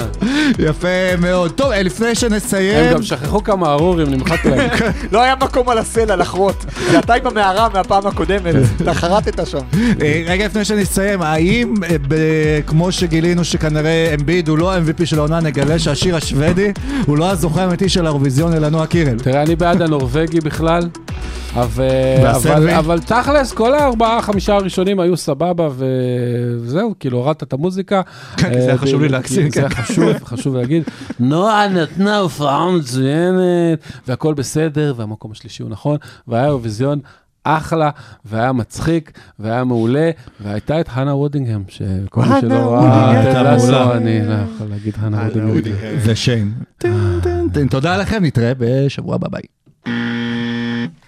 [0.59, 0.87] יפה
[1.21, 1.51] מאוד.
[1.51, 2.85] טוב, אה, לפני שנסיים...
[2.85, 4.69] הם גם שכחו כמה ארורים, נמחק להם.
[5.11, 6.65] לא היה מקום על הסלע לחרות.
[6.91, 8.55] זה אתה עם המערה מהפעם הקודמת,
[8.99, 9.59] חרטת שם.
[10.01, 15.19] אה, רגע לפני שנסיים, האם אה, ב- כמו שגילינו שכנראה אמביד הוא לא ה-MVP של
[15.19, 16.71] העונה, נגלה שהשיר השוודי
[17.05, 19.19] הוא לא הזוכה האמיתי של האירוויזיון אלא נועה קירל.
[19.19, 20.89] תראה, אני בעד הנורבגי בכלל,
[21.53, 21.85] אבל,
[22.23, 22.55] והסרבי?
[22.55, 28.01] אבל, אבל תכלס, כל הארבעה, חמישה הראשונים היו סבבה, וזהו, כאילו, הורדת את המוזיקה.
[28.37, 29.81] כן, כי זה היה אה, חשוב לי כי להקצין, זה היה כן.
[29.81, 30.83] חשוב, חשוב להגיד.
[31.19, 35.97] נועה נתנה הופעה מצוינת, והכל בסדר, והמקום השלישי הוא נכון,
[36.27, 36.99] והיה אירוויזיון.
[37.57, 37.89] אחלה,
[38.25, 43.97] והיה מצחיק, והיה מעולה, והייתה את חנה וודינגהם, שכל מי שלא ראה, הייתה מעולה.
[43.97, 45.17] אני לא יכול להגיד חנה
[45.53, 45.99] וודינגהם.
[46.77, 47.19] טין,
[47.53, 47.67] טין.
[47.67, 49.41] תודה לכם, נתראה בשבוע הבא ביי.